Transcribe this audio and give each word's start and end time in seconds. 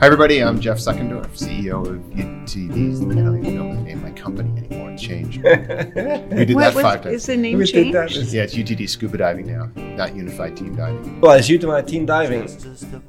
Hi, 0.00 0.06
everybody. 0.06 0.42
I'm 0.44 0.60
Jeff 0.60 0.78
Suckendorf, 0.78 1.26
CEO 1.36 1.84
of 1.86 1.96
UTDs. 2.14 2.98
I 3.10 3.14
don't 3.20 3.38
even 3.44 3.54
know 3.56 3.74
the 3.74 3.80
name 3.82 3.98
of 3.98 4.04
my 4.04 4.10
company 4.12 4.56
anymore. 4.66 4.90
It's 4.92 5.02
changed. 5.02 5.38
We 5.38 5.42
did 5.42 5.58
What 6.54 6.60
that 6.60 6.74
was- 6.74 6.82
five 6.82 7.06
Is 7.06 7.24
times. 7.24 7.26
the 7.26 7.36
name 7.36 7.58
We 7.58 7.64
did 7.66 7.92
that. 7.94 8.08
changed? 8.10 8.32
Yeah, 8.32 8.42
it's 8.42 8.54
UTD 8.54 8.88
Scuba 8.88 9.18
Diving 9.18 9.46
now, 9.46 9.70
not 9.96 10.14
Unified 10.14 10.56
Team 10.56 10.76
Diving. 10.76 11.20
Well, 11.20 11.32
it's 11.32 11.48
UTD 11.48 11.86
Team 11.86 12.06
Diving 12.06 12.42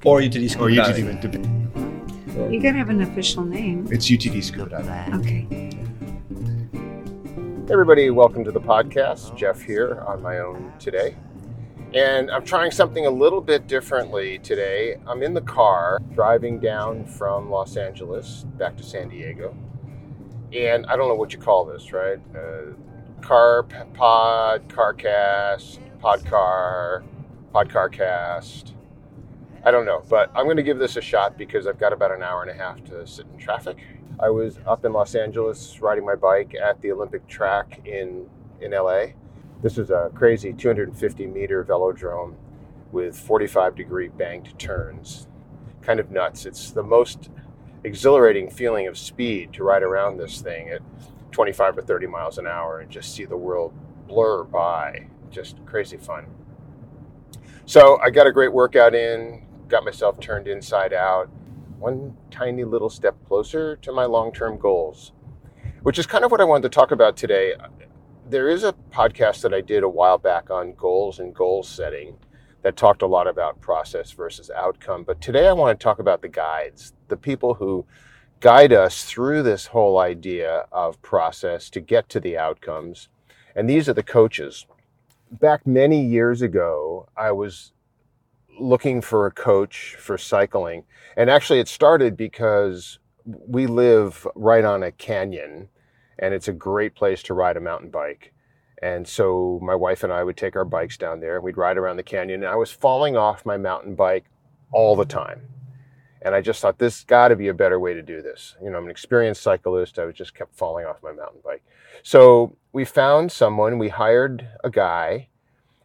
or 0.03 0.19
UTD 0.19 0.49
Scuba 0.49 0.65
Or 0.65 0.71
Diving. 0.75 1.17
UTD. 1.17 2.53
You 2.53 2.59
gotta 2.61 2.77
have 2.77 2.89
an 2.89 3.01
official 3.01 3.43
name. 3.43 3.87
It's 3.91 4.09
UTD 4.09 4.43
Scuba 4.43 4.69
Diving. 4.69 5.19
Okay. 5.19 5.47
Hey 7.67 7.73
everybody, 7.73 8.09
welcome 8.09 8.43
to 8.43 8.51
the 8.51 8.59
podcast. 8.61 9.35
Jeff 9.37 9.61
here 9.61 10.03
on 10.07 10.23
my 10.23 10.39
own 10.39 10.73
today. 10.79 11.15
And 11.93 12.29
I'm 12.29 12.45
trying 12.45 12.69
something 12.69 13.07
a 13.07 13.09
little 13.09 13.41
bit 13.41 13.65
differently 13.65 14.37
today. 14.39 14.97
I'm 15.07 15.23
in 15.23 15.33
the 15.33 15.41
car 15.41 15.99
driving 16.13 16.59
down 16.59 17.05
from 17.05 17.49
Los 17.49 17.77
Angeles 17.77 18.45
back 18.59 18.77
to 18.77 18.83
San 18.83 19.09
Diego. 19.09 19.57
And 20.53 20.85
I 20.85 20.95
don't 20.95 21.07
know 21.07 21.15
what 21.15 21.33
you 21.33 21.39
call 21.39 21.65
this, 21.65 21.91
right? 21.91 22.19
Uh, 22.35 22.73
car 23.21 23.63
pod, 23.63 24.69
car 24.69 24.93
cast, 24.93 25.79
pod 25.99 26.23
car, 26.25 27.03
pod 27.53 27.71
car 27.71 27.89
cast. 27.89 28.75
I 29.65 29.71
don't 29.71 29.85
know, 29.85 30.03
but 30.07 30.31
I'm 30.35 30.45
going 30.45 30.57
to 30.57 30.63
give 30.63 30.77
this 30.77 30.95
a 30.95 31.01
shot 31.01 31.39
because 31.39 31.65
I've 31.65 31.79
got 31.79 31.91
about 31.91 32.11
an 32.11 32.21
hour 32.21 32.43
and 32.43 32.51
a 32.51 32.53
half 32.53 32.83
to 32.85 33.05
sit 33.07 33.25
in 33.33 33.39
traffic. 33.39 33.77
I 34.19 34.29
was 34.29 34.59
up 34.67 34.85
in 34.85 34.93
Los 34.93 35.15
Angeles 35.15 35.79
riding 35.81 36.05
my 36.05 36.15
bike 36.15 36.53
at 36.55 36.81
the 36.81 36.91
Olympic 36.91 37.27
track 37.27 37.81
in 37.85 38.27
in 38.61 38.71
LA. 38.71 39.13
This 39.61 39.77
is 39.77 39.89
a 39.89 40.09
crazy 40.15 40.53
250 40.53 41.27
meter 41.27 41.65
velodrome 41.65 42.35
with 42.93 43.19
45 43.19 43.75
degree 43.75 44.07
banked 44.07 44.57
turns. 44.57 45.27
Kind 45.81 45.99
of 45.99 46.11
nuts. 46.11 46.45
It's 46.45 46.71
the 46.71 46.81
most 46.81 47.29
exhilarating 47.83 48.49
feeling 48.49 48.87
of 48.87 48.97
speed 48.97 49.51
to 49.53 49.65
ride 49.65 49.83
around 49.83 50.15
this 50.15 50.39
thing 50.39 50.69
at 50.69 50.81
25 51.31 51.77
or 51.77 51.81
30 51.81 52.07
miles 52.07 52.37
an 52.37 52.47
hour 52.47 52.79
and 52.79 52.89
just 52.89 53.13
see 53.13 53.25
the 53.25 53.35
world 53.35 53.73
blur 54.07 54.45
by. 54.45 55.07
Just 55.29 55.57
crazy 55.65 55.97
fun. 55.97 56.27
So 57.65 57.99
I 57.99 58.11
got 58.11 58.27
a 58.27 58.31
great 58.31 58.53
workout 58.53 58.95
in, 58.95 59.45
got 59.67 59.83
myself 59.83 60.21
turned 60.21 60.47
inside 60.47 60.93
out, 60.93 61.29
one 61.79 62.15
tiny 62.31 62.63
little 62.63 62.89
step 62.89 63.17
closer 63.27 63.75
to 63.75 63.91
my 63.91 64.05
long 64.05 64.31
term 64.31 64.57
goals, 64.57 65.11
which 65.83 65.99
is 65.99 66.05
kind 66.05 66.23
of 66.23 66.31
what 66.31 66.39
I 66.39 66.45
wanted 66.45 66.63
to 66.63 66.69
talk 66.69 66.91
about 66.91 67.17
today. 67.17 67.55
There 68.29 68.49
is 68.49 68.63
a 68.63 68.75
podcast 68.91 69.41
that 69.41 69.55
I 69.55 69.61
did 69.61 69.81
a 69.81 69.89
while 69.89 70.19
back 70.19 70.51
on 70.51 70.75
goals 70.75 71.17
and 71.17 71.33
goal 71.33 71.63
setting 71.63 72.15
that 72.61 72.77
talked 72.77 73.01
a 73.01 73.07
lot 73.07 73.27
about 73.27 73.59
process 73.59 74.11
versus 74.11 74.51
outcome. 74.51 75.03
But 75.03 75.19
today 75.19 75.47
I 75.47 75.53
want 75.53 75.79
to 75.79 75.83
talk 75.83 75.97
about 75.97 76.21
the 76.21 76.27
guides, 76.27 76.93
the 77.07 77.17
people 77.17 77.55
who 77.55 77.87
guide 78.39 78.71
us 78.71 79.03
through 79.05 79.41
this 79.41 79.65
whole 79.65 79.97
idea 79.97 80.67
of 80.71 81.01
process 81.01 81.71
to 81.71 81.79
get 81.79 82.07
to 82.09 82.19
the 82.19 82.37
outcomes. 82.37 83.07
And 83.55 83.67
these 83.67 83.89
are 83.89 83.95
the 83.95 84.03
coaches. 84.03 84.67
Back 85.31 85.65
many 85.65 85.99
years 86.05 86.43
ago, 86.43 87.09
I 87.17 87.31
was 87.31 87.71
looking 88.59 89.01
for 89.01 89.25
a 89.25 89.31
coach 89.31 89.95
for 89.97 90.19
cycling. 90.19 90.83
And 91.17 91.31
actually, 91.31 91.61
it 91.61 91.67
started 91.67 92.15
because 92.15 92.99
we 93.25 93.65
live 93.65 94.27
right 94.35 94.63
on 94.63 94.83
a 94.83 94.91
canyon 94.91 95.69
and 96.19 96.33
it's 96.33 96.47
a 96.47 96.53
great 96.53 96.95
place 96.95 97.23
to 97.23 97.33
ride 97.33 97.57
a 97.57 97.61
mountain 97.61 97.89
bike. 97.89 98.33
And 98.81 99.07
so 99.07 99.59
my 99.61 99.75
wife 99.75 100.03
and 100.03 100.13
I 100.13 100.23
would 100.23 100.37
take 100.37 100.55
our 100.55 100.65
bikes 100.65 100.97
down 100.97 101.19
there 101.19 101.35
and 101.35 101.43
we'd 101.43 101.57
ride 101.57 101.77
around 101.77 101.97
the 101.97 102.03
canyon. 102.03 102.43
And 102.43 102.51
I 102.51 102.55
was 102.55 102.71
falling 102.71 103.17
off 103.17 103.45
my 103.45 103.57
mountain 103.57 103.95
bike 103.95 104.25
all 104.71 104.95
the 104.95 105.05
time. 105.05 105.41
And 106.21 106.35
I 106.35 106.41
just 106.41 106.61
thought 106.61 106.79
this 106.79 107.03
got 107.03 107.29
to 107.29 107.35
be 107.35 107.47
a 107.47 107.53
better 107.53 107.79
way 107.79 107.93
to 107.93 108.01
do 108.01 108.21
this. 108.21 108.55
You 108.61 108.69
know, 108.69 108.77
I'm 108.77 108.85
an 108.85 108.91
experienced 108.91 109.41
cyclist. 109.41 109.99
I 109.99 110.05
was 110.05 110.15
just 110.15 110.35
kept 110.35 110.55
falling 110.55 110.85
off 110.85 111.03
my 111.03 111.13
mountain 111.13 111.41
bike. 111.43 111.63
So 112.03 112.55
we 112.71 112.85
found 112.85 113.31
someone, 113.31 113.77
we 113.77 113.89
hired 113.89 114.47
a 114.63 114.69
guy, 114.69 115.27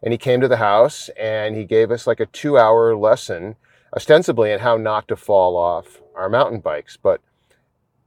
and 0.03 0.13
he 0.13 0.17
came 0.17 0.41
to 0.41 0.47
the 0.47 0.57
house 0.57 1.09
and 1.17 1.55
he 1.55 1.63
gave 1.63 1.89
us 1.89 2.05
like 2.05 2.19
a 2.19 2.25
two 2.27 2.57
hour 2.57 2.95
lesson, 2.95 3.55
ostensibly 3.95 4.53
on 4.53 4.59
how 4.59 4.77
not 4.77 5.07
to 5.07 5.15
fall 5.15 5.57
off 5.57 6.01
our 6.15 6.29
mountain 6.29 6.59
bikes. 6.59 6.97
But 6.97 7.21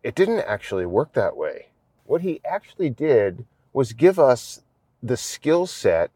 it 0.02 0.14
didn't 0.14 0.40
actually 0.40 0.86
work 0.86 1.14
that 1.14 1.36
way. 1.36 1.68
What 2.08 2.22
he 2.22 2.40
actually 2.42 2.88
did 2.88 3.44
was 3.74 3.92
give 3.92 4.18
us 4.18 4.62
the 5.02 5.18
skill 5.18 5.66
set 5.66 6.10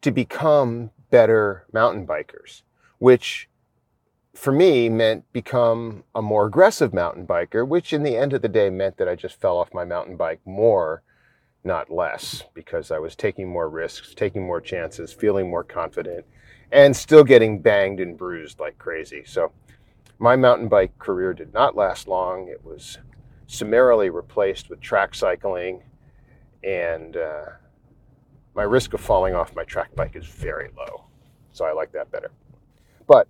to 0.00 0.10
become 0.10 0.90
better 1.08 1.66
mountain 1.72 2.04
bikers, 2.04 2.62
which 2.98 3.48
for 4.34 4.50
me 4.50 4.88
meant 4.88 5.32
become 5.32 6.02
a 6.16 6.20
more 6.20 6.46
aggressive 6.46 6.92
mountain 6.92 7.28
biker, 7.28 7.64
which 7.64 7.92
in 7.92 8.02
the 8.02 8.16
end 8.16 8.32
of 8.32 8.42
the 8.42 8.48
day 8.48 8.70
meant 8.70 8.96
that 8.96 9.08
I 9.08 9.14
just 9.14 9.40
fell 9.40 9.56
off 9.56 9.72
my 9.72 9.84
mountain 9.84 10.16
bike 10.16 10.40
more, 10.44 11.04
not 11.62 11.92
less, 11.92 12.42
because 12.52 12.90
I 12.90 12.98
was 12.98 13.14
taking 13.14 13.48
more 13.48 13.68
risks, 13.68 14.16
taking 14.16 14.44
more 14.44 14.60
chances, 14.60 15.12
feeling 15.12 15.48
more 15.48 15.62
confident, 15.62 16.26
and 16.72 16.96
still 16.96 17.22
getting 17.22 17.60
banged 17.62 18.00
and 18.00 18.18
bruised 18.18 18.58
like 18.58 18.78
crazy. 18.78 19.22
So 19.24 19.52
my 20.18 20.34
mountain 20.34 20.66
bike 20.66 20.98
career 20.98 21.34
did 21.34 21.54
not 21.54 21.76
last 21.76 22.08
long. 22.08 22.48
It 22.48 22.64
was 22.64 22.98
summarily 23.50 24.10
replaced 24.10 24.70
with 24.70 24.80
track 24.80 25.12
cycling, 25.12 25.82
and 26.62 27.16
uh, 27.16 27.46
my 28.54 28.62
risk 28.62 28.94
of 28.94 29.00
falling 29.00 29.34
off 29.34 29.56
my 29.56 29.64
track 29.64 29.92
bike 29.96 30.14
is 30.14 30.24
very 30.24 30.70
low. 30.76 31.04
So 31.52 31.64
I 31.64 31.72
like 31.72 31.90
that 31.92 32.12
better. 32.12 32.30
But 33.08 33.26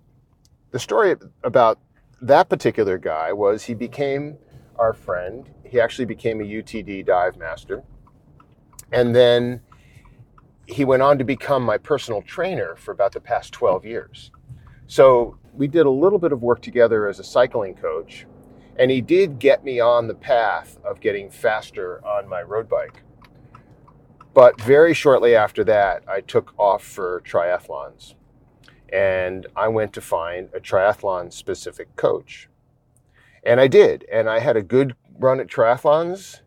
the 0.69 0.77
story 0.77 1.15
about 1.43 1.79
that 2.21 2.49
particular 2.49 2.99
guy 2.99 3.33
was 3.33 3.63
he 3.63 3.73
became 3.73 4.37
our 4.77 4.93
friend. 4.93 5.49
He 5.65 5.79
actually 5.79 6.05
became 6.05 6.39
a 6.39 6.43
UTD 6.43 7.05
dive 7.05 7.35
master. 7.35 7.83
And 8.91 9.15
then 9.15 9.61
he 10.67 10.85
went 10.85 11.01
on 11.01 11.17
to 11.17 11.23
become 11.23 11.63
my 11.63 11.79
personal 11.79 12.21
trainer 12.21 12.75
for 12.75 12.91
about 12.91 13.13
the 13.13 13.21
past 13.21 13.53
12 13.53 13.85
years. 13.85 14.31
So 14.85 15.37
we 15.53 15.67
did 15.67 15.87
a 15.87 15.89
little 15.89 16.19
bit 16.19 16.31
of 16.31 16.43
work 16.43 16.61
together 16.61 17.07
as 17.07 17.17
a 17.17 17.23
cycling 17.23 17.73
coach, 17.73 18.27
and 18.77 18.91
he 18.91 19.01
did 19.01 19.39
get 19.39 19.63
me 19.63 19.79
on 19.79 20.07
the 20.07 20.15
path 20.15 20.77
of 20.83 20.99
getting 20.99 21.29
faster 21.29 22.03
on 22.05 22.27
my 22.27 22.41
road 22.41 22.69
bike. 22.69 23.03
But 24.33 24.59
very 24.61 24.93
shortly 24.93 25.35
after 25.35 25.63
that, 25.65 26.03
I 26.07 26.21
took 26.21 26.53
off 26.57 26.83
for 26.83 27.21
triathlons 27.25 28.15
and 28.91 29.47
I 29.55 29.67
went 29.69 29.93
to 29.93 30.01
find 30.01 30.49
a 30.53 30.59
triathlon 30.59 31.31
specific 31.31 31.95
coach. 31.95 32.49
And 33.43 33.59
I 33.59 33.67
did. 33.67 34.05
And 34.11 34.29
I 34.29 34.39
had 34.39 34.57
a 34.57 34.61
good 34.61 34.95
run 35.17 35.39
at 35.39 35.47
triathlons 35.47 36.41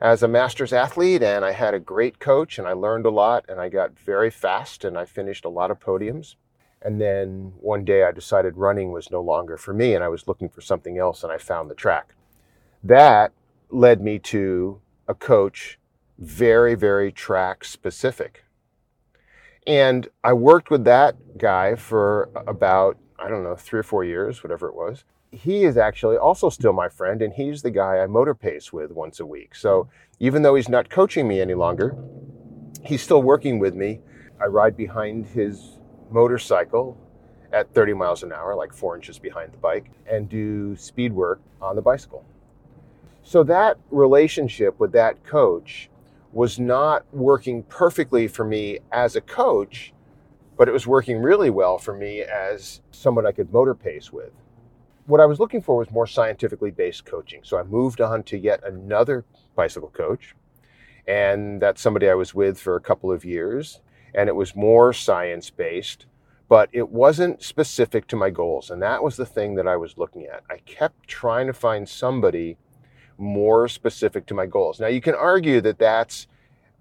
as 0.00 0.22
a 0.22 0.28
master's 0.28 0.72
athlete, 0.72 1.24
and 1.24 1.44
I 1.44 1.50
had 1.50 1.74
a 1.74 1.80
great 1.80 2.20
coach, 2.20 2.58
and 2.58 2.68
I 2.68 2.72
learned 2.72 3.04
a 3.04 3.10
lot, 3.10 3.44
and 3.48 3.60
I 3.60 3.68
got 3.68 3.98
very 3.98 4.30
fast, 4.30 4.84
and 4.84 4.96
I 4.96 5.04
finished 5.04 5.44
a 5.44 5.48
lot 5.48 5.72
of 5.72 5.80
podiums. 5.80 6.36
And 6.82 7.00
then 7.00 7.52
one 7.58 7.84
day 7.84 8.04
I 8.04 8.12
decided 8.12 8.56
running 8.56 8.92
was 8.92 9.10
no 9.10 9.20
longer 9.20 9.56
for 9.56 9.74
me, 9.74 9.94
and 9.94 10.04
I 10.04 10.08
was 10.08 10.28
looking 10.28 10.48
for 10.48 10.60
something 10.60 10.98
else, 10.98 11.22
and 11.22 11.32
I 11.32 11.38
found 11.38 11.70
the 11.70 11.74
track. 11.74 12.14
That 12.82 13.32
led 13.70 14.00
me 14.00 14.18
to 14.20 14.80
a 15.08 15.14
coach 15.14 15.78
very, 16.18 16.74
very 16.74 17.12
track 17.12 17.64
specific. 17.64 18.44
And 19.66 20.08
I 20.24 20.32
worked 20.32 20.70
with 20.70 20.84
that 20.84 21.38
guy 21.38 21.74
for 21.74 22.30
about, 22.46 22.96
I 23.18 23.28
don't 23.28 23.42
know, 23.42 23.56
three 23.56 23.80
or 23.80 23.84
four 23.84 24.04
years, 24.04 24.42
whatever 24.42 24.68
it 24.68 24.74
was. 24.74 25.04
He 25.30 25.64
is 25.64 25.76
actually 25.76 26.16
also 26.16 26.48
still 26.48 26.72
my 26.72 26.88
friend, 26.88 27.20
and 27.20 27.34
he's 27.34 27.62
the 27.62 27.70
guy 27.70 27.98
I 27.98 28.06
motor 28.06 28.34
pace 28.34 28.72
with 28.72 28.92
once 28.92 29.20
a 29.20 29.26
week. 29.26 29.54
So 29.54 29.88
even 30.18 30.42
though 30.42 30.54
he's 30.54 30.68
not 30.68 30.88
coaching 30.88 31.28
me 31.28 31.40
any 31.40 31.54
longer, 31.54 31.96
he's 32.84 33.02
still 33.02 33.22
working 33.22 33.58
with 33.58 33.74
me. 33.74 34.00
I 34.40 34.46
ride 34.46 34.76
behind 34.76 35.26
his 35.26 35.77
motorcycle 36.10 36.96
at 37.52 37.72
30 37.72 37.94
miles 37.94 38.22
an 38.22 38.32
hour, 38.32 38.54
like 38.54 38.72
four 38.72 38.96
inches 38.96 39.18
behind 39.18 39.52
the 39.52 39.58
bike, 39.58 39.90
and 40.10 40.28
do 40.28 40.76
speed 40.76 41.12
work 41.12 41.40
on 41.60 41.76
the 41.76 41.82
bicycle. 41.82 42.24
So 43.22 43.42
that 43.44 43.78
relationship 43.90 44.78
with 44.78 44.92
that 44.92 45.24
coach 45.24 45.90
was 46.32 46.58
not 46.58 47.04
working 47.12 47.62
perfectly 47.64 48.28
for 48.28 48.44
me 48.44 48.78
as 48.92 49.16
a 49.16 49.20
coach, 49.20 49.92
but 50.56 50.68
it 50.68 50.72
was 50.72 50.86
working 50.86 51.18
really 51.18 51.50
well 51.50 51.78
for 51.78 51.94
me 51.94 52.22
as 52.22 52.80
someone 52.90 53.26
I 53.26 53.32
could 53.32 53.52
motor 53.52 53.74
pace 53.74 54.12
with. 54.12 54.32
What 55.06 55.20
I 55.20 55.26
was 55.26 55.40
looking 55.40 55.62
for 55.62 55.78
was 55.78 55.90
more 55.90 56.06
scientifically 56.06 56.70
based 56.70 57.06
coaching. 57.06 57.40
So 57.44 57.58
I 57.58 57.62
moved 57.62 58.00
on 58.00 58.22
to 58.24 58.36
yet 58.36 58.62
another 58.64 59.24
bicycle 59.54 59.88
coach, 59.88 60.34
and 61.06 61.62
that's 61.62 61.80
somebody 61.80 62.10
I 62.10 62.14
was 62.14 62.34
with 62.34 62.60
for 62.60 62.76
a 62.76 62.80
couple 62.80 63.10
of 63.10 63.24
years, 63.24 63.80
and 64.14 64.28
it 64.28 64.34
was 64.34 64.56
more 64.56 64.92
science 64.92 65.50
based, 65.50 66.06
but 66.48 66.68
it 66.72 66.88
wasn't 66.88 67.42
specific 67.42 68.06
to 68.08 68.16
my 68.16 68.30
goals. 68.30 68.70
And 68.70 68.82
that 68.82 69.02
was 69.02 69.16
the 69.16 69.26
thing 69.26 69.54
that 69.56 69.68
I 69.68 69.76
was 69.76 69.98
looking 69.98 70.24
at. 70.26 70.42
I 70.50 70.58
kept 70.58 71.06
trying 71.06 71.46
to 71.46 71.52
find 71.52 71.88
somebody 71.88 72.56
more 73.18 73.68
specific 73.68 74.26
to 74.26 74.34
my 74.34 74.46
goals. 74.46 74.80
Now, 74.80 74.86
you 74.86 75.00
can 75.00 75.14
argue 75.14 75.60
that 75.60 75.78
that's 75.78 76.26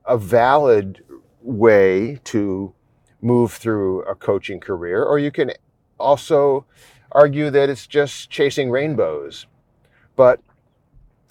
a 0.05 0.17
valid 0.17 1.03
way 1.41 2.19
to 2.25 2.73
move 3.21 3.51
through 3.53 4.03
a 4.03 4.15
coaching 4.15 4.59
career, 4.59 5.03
or 5.03 5.19
you 5.19 5.31
can 5.31 5.51
also 5.99 6.65
argue 7.11 7.49
that 7.49 7.69
it's 7.69 7.87
just 7.87 8.29
chasing 8.29 8.69
rainbows. 8.69 9.47
But 10.15 10.39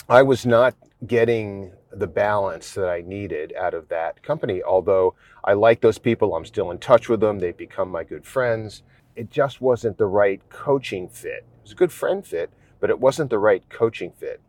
I 0.08 0.22
was 0.22 0.44
not 0.44 0.74
getting 1.06 1.72
the 1.98 2.06
balance 2.06 2.74
that 2.74 2.88
I 2.88 3.00
needed 3.00 3.54
out 3.58 3.74
of 3.74 3.88
that 3.88 4.22
company. 4.22 4.62
Although 4.62 5.14
I 5.44 5.54
like 5.54 5.80
those 5.80 5.98
people, 5.98 6.34
I'm 6.34 6.44
still 6.44 6.70
in 6.70 6.78
touch 6.78 7.08
with 7.08 7.20
them, 7.20 7.38
they've 7.38 7.56
become 7.56 7.90
my 7.90 8.04
good 8.04 8.26
friends. 8.26 8.82
It 9.14 9.30
just 9.30 9.60
wasn't 9.60 9.96
the 9.96 10.06
right 10.06 10.46
coaching 10.50 11.08
fit. 11.08 11.44
It 11.58 11.62
was 11.62 11.72
a 11.72 11.76
good 11.76 11.92
friend 11.92 12.26
fit, 12.26 12.50
but 12.80 12.90
it 12.90 13.00
wasn't 13.00 13.30
the 13.30 13.38
right 13.38 13.66
coaching 13.70 14.12
fit. 14.12 14.40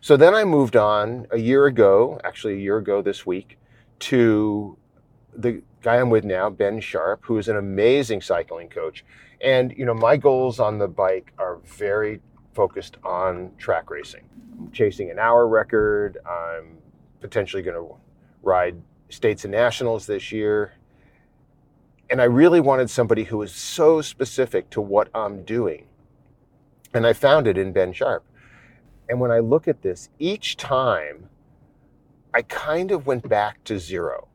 So 0.00 0.16
then 0.16 0.34
I 0.34 0.44
moved 0.44 0.76
on 0.76 1.26
a 1.30 1.38
year 1.38 1.66
ago, 1.66 2.20
actually 2.24 2.54
a 2.54 2.60
year 2.60 2.78
ago 2.78 3.02
this 3.02 3.26
week, 3.26 3.58
to 4.00 4.76
the 5.36 5.62
guy 5.82 5.96
I'm 5.96 6.10
with 6.10 6.24
now, 6.24 6.50
Ben 6.50 6.80
Sharp, 6.80 7.20
who 7.24 7.38
is 7.38 7.48
an 7.48 7.56
amazing 7.56 8.22
cycling 8.22 8.68
coach. 8.68 9.04
And, 9.40 9.74
you 9.76 9.84
know, 9.84 9.94
my 9.94 10.16
goals 10.16 10.58
on 10.58 10.78
the 10.78 10.88
bike 10.88 11.32
are 11.38 11.58
very 11.64 12.20
focused 12.52 12.96
on 13.04 13.52
track 13.58 13.90
racing. 13.90 14.28
I'm 14.58 14.70
chasing 14.70 15.10
an 15.10 15.18
hour 15.18 15.46
record. 15.46 16.18
I'm 16.26 16.78
potentially 17.20 17.62
going 17.62 17.76
to 17.76 17.94
ride 18.42 18.80
states 19.08 19.44
and 19.44 19.52
nationals 19.52 20.06
this 20.06 20.32
year. 20.32 20.74
And 22.10 22.20
I 22.20 22.24
really 22.24 22.60
wanted 22.60 22.90
somebody 22.90 23.24
who 23.24 23.38
was 23.38 23.54
so 23.54 24.02
specific 24.02 24.68
to 24.70 24.80
what 24.80 25.08
I'm 25.14 25.44
doing. 25.44 25.86
And 26.92 27.06
I 27.06 27.12
found 27.14 27.46
it 27.46 27.56
in 27.56 27.72
Ben 27.72 27.92
Sharp. 27.92 28.24
And 29.08 29.18
when 29.18 29.30
I 29.30 29.38
look 29.38 29.66
at 29.66 29.82
this, 29.82 30.10
each 30.18 30.56
time 30.56 31.28
I 32.34 32.42
kind 32.42 32.90
of 32.90 33.06
went 33.06 33.28
back 33.28 33.62
to 33.64 33.78
zero. 33.78 34.28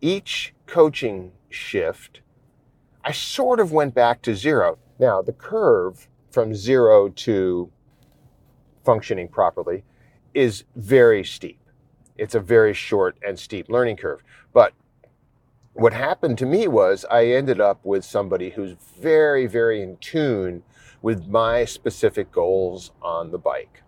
Each 0.00 0.54
coaching 0.66 1.32
shift, 1.48 2.20
I 3.02 3.12
sort 3.12 3.60
of 3.60 3.72
went 3.72 3.94
back 3.94 4.22
to 4.22 4.34
zero. 4.34 4.78
Now, 4.98 5.22
the 5.22 5.32
curve 5.32 6.08
from 6.34 6.52
zero 6.52 7.08
to 7.08 7.70
functioning 8.84 9.28
properly 9.28 9.84
is 10.34 10.64
very 10.74 11.24
steep. 11.24 11.60
It's 12.18 12.34
a 12.34 12.40
very 12.40 12.74
short 12.74 13.16
and 13.26 13.38
steep 13.38 13.68
learning 13.68 13.96
curve. 13.96 14.20
But 14.52 14.72
what 15.74 15.92
happened 15.92 16.36
to 16.38 16.46
me 16.46 16.66
was 16.66 17.04
I 17.08 17.26
ended 17.26 17.60
up 17.60 17.80
with 17.84 18.04
somebody 18.04 18.50
who's 18.50 18.74
very, 19.00 19.46
very 19.46 19.80
in 19.80 19.96
tune 19.98 20.64
with 21.02 21.28
my 21.28 21.64
specific 21.64 22.32
goals 22.32 22.90
on 23.00 23.30
the 23.30 23.38
bike. 23.38 23.82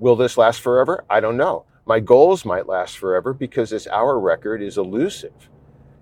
Will 0.00 0.16
this 0.16 0.36
last 0.36 0.60
forever? 0.60 1.04
I 1.08 1.20
don't 1.20 1.36
know. 1.36 1.66
My 1.86 2.00
goals 2.00 2.44
might 2.44 2.66
last 2.66 2.98
forever 2.98 3.32
because 3.32 3.70
this 3.70 3.86
hour 3.86 4.18
record 4.18 4.60
is 4.60 4.76
elusive. 4.76 5.48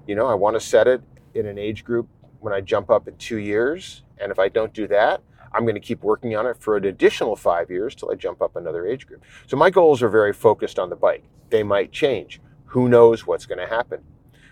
You 0.07 0.15
know, 0.15 0.27
I 0.27 0.35
want 0.35 0.57
to 0.57 0.61
set 0.61 0.87
it 0.89 1.03
in 1.35 1.47
an 1.47 1.59
age 1.59 1.85
group 1.85 2.09
when 2.41 2.55
I 2.55 2.61
jump 2.61 2.91
up 2.91 3.07
in 3.07 3.17
two 3.17 3.39
years. 3.39 4.03
And 4.19 4.33
if 4.33 4.39
I 4.39 4.49
don't 4.49 4.73
do 4.73 4.87
that, 4.89 5.23
I'm 5.55 5.63
going 5.65 5.75
to 5.75 5.81
keep 5.81 6.03
working 6.03 6.37
on 6.37 6.47
it 6.47 6.57
for 6.59 6.77
an 6.77 6.85
additional 6.85 7.37
five 7.37 7.71
years 7.71 7.95
till 7.95 8.11
I 8.11 8.15
jump 8.15 8.41
up 8.41 8.57
another 8.57 8.87
age 8.87 9.07
group. 9.07 9.25
So 9.47 9.57
my 9.57 9.71
goals 9.71 10.03
are 10.03 10.09
very 10.09 10.33
focused 10.33 10.79
on 10.79 10.91
the 10.91 10.97
bike. 10.97 11.25
They 11.51 11.63
might 11.63 11.93
change. 11.93 12.41
Who 12.67 12.89
knows 12.89 13.27
what's 13.27 13.47
going 13.47 13.59
to 13.59 13.67
happen? 13.67 14.03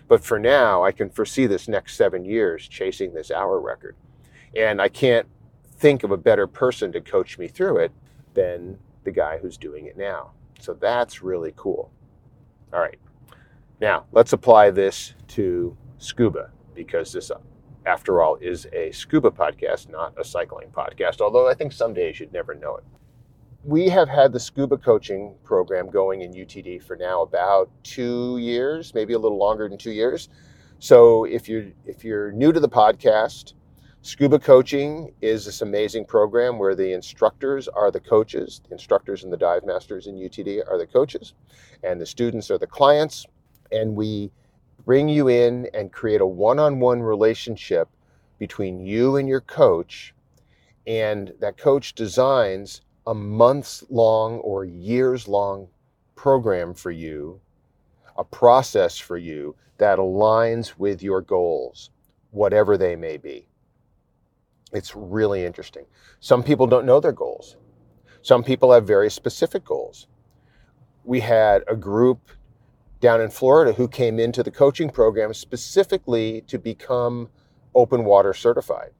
But 0.07 0.23
for 0.23 0.37
now, 0.37 0.83
I 0.83 0.91
can 0.91 1.09
foresee 1.09 1.47
this 1.47 1.67
next 1.67 1.95
seven 1.95 2.25
years 2.25 2.67
chasing 2.67 3.13
this 3.13 3.31
hour 3.31 3.59
record. 3.59 3.95
And 4.55 4.81
I 4.81 4.89
can't 4.89 5.27
think 5.77 6.03
of 6.03 6.11
a 6.11 6.17
better 6.17 6.47
person 6.47 6.91
to 6.91 7.01
coach 7.01 7.39
me 7.39 7.47
through 7.47 7.77
it 7.77 7.91
than 8.33 8.77
the 9.03 9.11
guy 9.11 9.37
who's 9.37 9.57
doing 9.57 9.85
it 9.85 9.97
now. 9.97 10.31
So 10.59 10.73
that's 10.73 11.23
really 11.23 11.53
cool. 11.55 11.91
All 12.73 12.79
right. 12.79 12.99
Now, 13.79 14.05
let's 14.11 14.33
apply 14.33 14.69
this 14.71 15.15
to 15.29 15.75
scuba 15.97 16.51
because 16.75 17.13
this, 17.13 17.31
after 17.85 18.21
all, 18.21 18.35
is 18.37 18.67
a 18.73 18.91
scuba 18.91 19.31
podcast, 19.31 19.89
not 19.89 20.13
a 20.17 20.23
cycling 20.23 20.69
podcast, 20.69 21.21
although 21.21 21.49
I 21.49 21.53
think 21.53 21.71
some 21.71 21.93
days 21.93 22.19
you'd 22.19 22.33
never 22.33 22.53
know 22.53 22.77
it. 22.77 22.83
We 23.63 23.89
have 23.89 24.09
had 24.09 24.33
the 24.33 24.39
scuba 24.39 24.77
coaching 24.77 25.35
program 25.43 25.89
going 25.89 26.21
in 26.21 26.33
UTD 26.33 26.83
for 26.83 26.95
now 26.95 27.21
about 27.21 27.69
two 27.83 28.37
years, 28.39 28.93
maybe 28.93 29.13
a 29.13 29.19
little 29.19 29.37
longer 29.37 29.69
than 29.69 29.77
two 29.77 29.91
years. 29.91 30.29
So 30.79 31.25
if 31.25 31.47
you're 31.47 31.67
if 31.85 32.03
you're 32.03 32.31
new 32.31 32.51
to 32.51 32.59
the 32.59 32.69
podcast, 32.69 33.53
Scuba 34.03 34.39
coaching 34.39 35.13
is 35.21 35.45
this 35.45 35.61
amazing 35.61 36.05
program 36.05 36.57
where 36.57 36.73
the 36.73 36.91
instructors 36.91 37.67
are 37.67 37.91
the 37.91 37.99
coaches. 37.99 38.59
The 38.67 38.73
instructors 38.73 39.23
and 39.23 39.31
the 39.31 39.37
dive 39.37 39.63
masters 39.63 40.07
in 40.07 40.15
UTD 40.15 40.67
are 40.67 40.79
the 40.79 40.87
coaches, 40.87 41.35
and 41.83 42.01
the 42.01 42.05
students 42.07 42.49
are 42.49 42.57
the 42.57 42.65
clients. 42.65 43.27
And 43.71 43.95
we 43.95 44.31
bring 44.85 45.09
you 45.09 45.27
in 45.27 45.67
and 45.73 45.91
create 45.91 46.21
a 46.21 46.25
one 46.25 46.59
on 46.59 46.79
one 46.79 47.01
relationship 47.01 47.89
between 48.39 48.79
you 48.79 49.17
and 49.17 49.27
your 49.27 49.41
coach. 49.41 50.13
And 50.87 51.33
that 51.39 51.57
coach 51.57 51.93
designs 51.93 52.81
a 53.05 53.13
months 53.13 53.83
long 53.89 54.39
or 54.39 54.65
years 54.65 55.27
long 55.27 55.67
program 56.15 56.73
for 56.73 56.91
you, 56.91 57.39
a 58.17 58.23
process 58.23 58.97
for 58.97 59.17
you 59.17 59.55
that 59.77 59.99
aligns 59.99 60.77
with 60.77 61.01
your 61.01 61.21
goals, 61.21 61.89
whatever 62.31 62.77
they 62.77 62.95
may 62.95 63.17
be. 63.17 63.47
It's 64.71 64.95
really 64.95 65.45
interesting. 65.45 65.85
Some 66.19 66.43
people 66.43 66.67
don't 66.67 66.85
know 66.85 66.99
their 66.99 67.11
goals. 67.11 67.57
Some 68.21 68.43
people 68.43 68.71
have 68.71 68.85
very 68.85 69.09
specific 69.09 69.65
goals. 69.65 70.07
We 71.03 71.19
had 71.19 71.63
a 71.67 71.75
group 71.75 72.29
down 73.01 73.19
in 73.19 73.29
Florida 73.29 73.73
who 73.73 73.87
came 73.87 74.19
into 74.19 74.43
the 74.43 74.51
coaching 74.51 74.89
program 74.89 75.33
specifically 75.33 76.41
to 76.47 76.57
become 76.57 77.27
open 77.75 78.05
water 78.05 78.33
certified. 78.33 78.91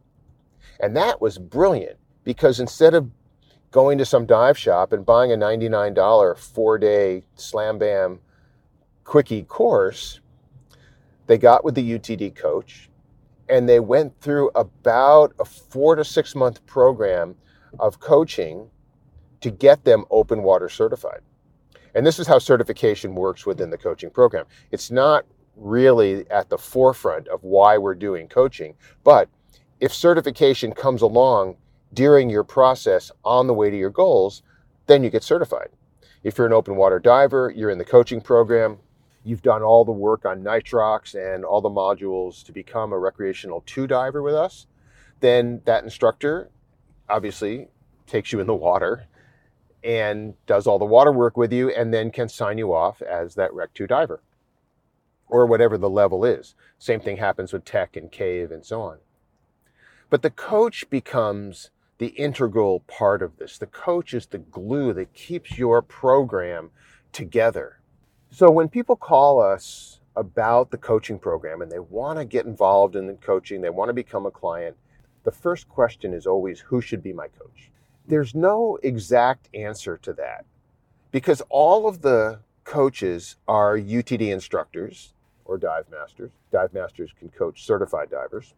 And 0.80 0.98
that 0.98 1.22
was 1.22 1.38
brilliant 1.38 1.98
because 2.24 2.60
instead 2.60 2.94
of 2.94 3.10
going 3.70 3.98
to 4.00 4.06
some 4.06 4.26
dive 4.26 4.58
shop 4.58 4.92
and 4.92 5.06
buying 5.06 5.32
a 5.32 5.38
$99 5.38 6.38
four 6.38 6.78
day 6.78 7.24
slam 7.36 7.78
bam 7.78 8.20
quickie 9.04 9.44
course, 9.44 10.20
they 11.28 11.38
got 11.38 11.64
with 11.64 11.76
the 11.76 11.98
UTD 11.98 12.36
coach 12.36 12.90
and 13.48 13.70
they 13.70 13.80
went 13.80 14.20
through 14.20 14.50
about 14.56 15.34
a 15.40 15.46
four 15.46 15.96
to 15.96 16.04
six 16.04 16.36
month 16.36 16.66
program 16.66 17.36
of 17.80 18.00
coaching 18.00 18.70
to 19.42 19.52
get 19.52 19.84
them 19.84 20.06
open 20.10 20.44
water 20.44 20.70
certified. 20.70 21.22
And 21.94 22.06
this 22.06 22.20
is 22.20 22.28
how 22.28 22.40
certification 22.40 23.16
works 23.16 23.46
within 23.46 23.70
the 23.70 23.78
coaching 23.78 24.10
program. 24.10 24.46
It's 24.72 24.92
not 24.92 25.26
really 25.56 26.30
at 26.30 26.50
the 26.50 26.58
forefront 26.58 27.28
of 27.28 27.44
why 27.44 27.78
we're 27.78 27.96
doing 27.96 28.28
coaching, 28.28 28.76
but 29.04 29.30
if 29.80 29.94
certification 29.94 30.72
comes 30.74 31.02
along 31.02 31.58
during 31.94 32.30
your 32.30 32.44
process 32.44 33.12
on 33.26 33.48
the 33.48 33.54
way 33.54 33.70
to 33.70 33.78
your 33.78 33.90
goals, 33.90 34.44
then 34.88 35.04
you 35.04 35.10
get 35.10 35.24
certified. 35.24 35.70
If 36.24 36.38
you're 36.38 36.48
an 36.48 36.54
open 36.54 36.76
water 36.76 37.00
diver, 37.00 37.52
you're 37.56 37.70
in 37.70 37.78
the 37.78 37.86
coaching 37.86 38.22
program, 38.22 38.78
you've 39.24 39.42
done 39.42 39.62
all 39.62 39.84
the 39.84 39.92
work 39.92 40.26
on 40.26 40.44
nitrox 40.44 41.16
and 41.16 41.44
all 41.44 41.62
the 41.62 41.70
modules 41.70 42.44
to 42.46 42.52
become 42.52 42.94
a 42.94 42.98
recreational 42.98 43.64
two 43.66 43.88
diver 43.88 44.22
with 44.22 44.36
us, 44.36 44.68
then 45.20 45.62
that 45.66 45.84
instructor 45.84 46.50
obviously 47.10 47.68
takes 48.08 48.32
you 48.32 48.40
in 48.40 48.48
the 48.48 48.56
water 48.56 49.08
and 49.84 50.34
does 50.46 50.68
all 50.68 50.80
the 50.80 50.86
water 50.86 51.12
work 51.12 51.38
with 51.38 51.52
you 51.52 51.70
and 51.70 51.94
then 51.94 52.12
can 52.12 52.30
sign 52.30 52.58
you 52.58 52.74
off 52.74 53.02
as 53.02 53.36
that 53.36 53.54
rec 53.54 53.74
2 53.74 53.88
diver 53.88 54.22
or 55.28 55.46
whatever 55.46 55.78
the 55.78 55.90
level 55.90 56.26
is. 56.26 56.56
Same 56.78 57.00
thing 57.00 57.18
happens 57.18 57.54
with 57.54 57.66
tech 57.66 57.96
and 57.96 58.12
cave 58.12 58.52
and 58.52 58.66
so 58.66 58.82
on. 58.82 58.98
But 60.10 60.22
the 60.22 60.30
coach 60.30 60.90
becomes 60.90 61.72
the 61.98 62.08
integral 62.08 62.82
part 62.82 63.22
of 63.22 63.38
this. 63.38 63.58
The 63.58 63.68
coach 63.68 64.14
is 64.14 64.26
the 64.26 64.40
glue 64.40 64.94
that 64.94 65.14
keeps 65.14 65.58
your 65.58 65.82
program 65.82 66.72
together. 67.14 67.80
So 68.30 68.50
when 68.52 68.70
people 68.70 68.96
call 68.96 69.42
us 69.42 70.00
about 70.16 70.72
the 70.72 70.78
coaching 70.78 71.20
program 71.20 71.62
and 71.62 71.72
they 71.72 71.80
want 71.80 72.20
to 72.20 72.26
get 72.26 72.46
involved 72.46 72.96
in 72.96 73.08
the 73.08 73.14
coaching, 73.14 73.62
they 73.62 73.70
want 73.70 73.90
to 73.90 73.94
become 73.94 74.26
a 74.26 74.32
client, 74.32 74.76
the 75.24 75.32
first 75.32 75.70
question 75.70 76.14
is 76.14 76.28
always 76.28 76.60
who 76.60 76.82
should 76.82 77.04
be 77.04 77.14
my 77.14 77.28
coach? 77.28 77.72
There's 78.08 78.36
no 78.36 78.78
exact 78.84 79.50
answer 79.54 79.98
to 79.98 80.14
that 80.14 80.46
because 81.12 81.42
all 81.50 81.88
of 81.88 82.02
the 82.02 82.40
coaches 82.64 83.36
are 83.48 83.78
UTD 83.78 84.30
instructors 84.32 85.14
or 85.46 85.58
dive 85.58 85.86
masters. 85.90 86.32
Dive 86.52 86.74
masters 86.74 87.12
can 87.18 87.30
coach 87.30 87.66
certified 87.66 88.10
divers. 88.10 88.54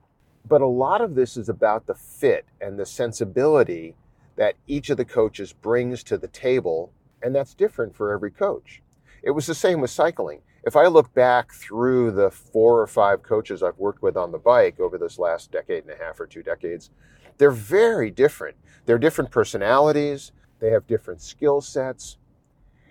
But 0.47 0.61
a 0.61 0.67
lot 0.67 1.01
of 1.01 1.15
this 1.15 1.37
is 1.37 1.49
about 1.49 1.85
the 1.87 1.95
fit 1.95 2.45
and 2.59 2.77
the 2.77 2.85
sensibility 2.85 3.95
that 4.35 4.55
each 4.67 4.89
of 4.89 4.97
the 4.97 5.05
coaches 5.05 5.53
brings 5.53 6.03
to 6.03 6.17
the 6.17 6.27
table, 6.27 6.91
and 7.21 7.33
that's 7.33 7.53
different 7.53 7.95
for 7.95 8.11
every 8.11 8.31
coach. 8.31 8.81
It 9.21 9.31
was 9.31 9.45
the 9.45 9.55
same 9.55 9.79
with 9.79 9.89
cycling. 9.89 10.41
If 10.65 10.75
I 10.75 10.87
look 10.87 11.13
back 11.13 11.51
through 11.53 12.11
the 12.11 12.31
four 12.31 12.81
or 12.81 12.87
five 12.87 13.23
coaches 13.23 13.63
I've 13.63 13.77
worked 13.77 14.01
with 14.01 14.17
on 14.17 14.31
the 14.31 14.37
bike 14.37 14.79
over 14.79 14.97
this 14.97 15.19
last 15.19 15.51
decade 15.51 15.83
and 15.83 15.91
a 15.91 16.03
half 16.03 16.19
or 16.19 16.27
two 16.27 16.43
decades, 16.43 16.89
they're 17.37 17.51
very 17.51 18.11
different. 18.11 18.57
They're 18.85 18.97
different 18.97 19.31
personalities, 19.31 20.31
they 20.59 20.71
have 20.71 20.87
different 20.87 21.21
skill 21.21 21.61
sets, 21.61 22.17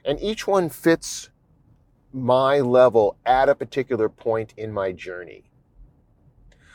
and 0.05 0.21
each 0.21 0.47
one 0.47 0.69
fits 0.69 1.31
my 2.13 2.61
level 2.61 3.17
at 3.25 3.49
a 3.49 3.55
particular 3.55 4.09
point 4.09 4.55
in 4.57 4.73
my 4.73 4.93
journey. 4.93 5.45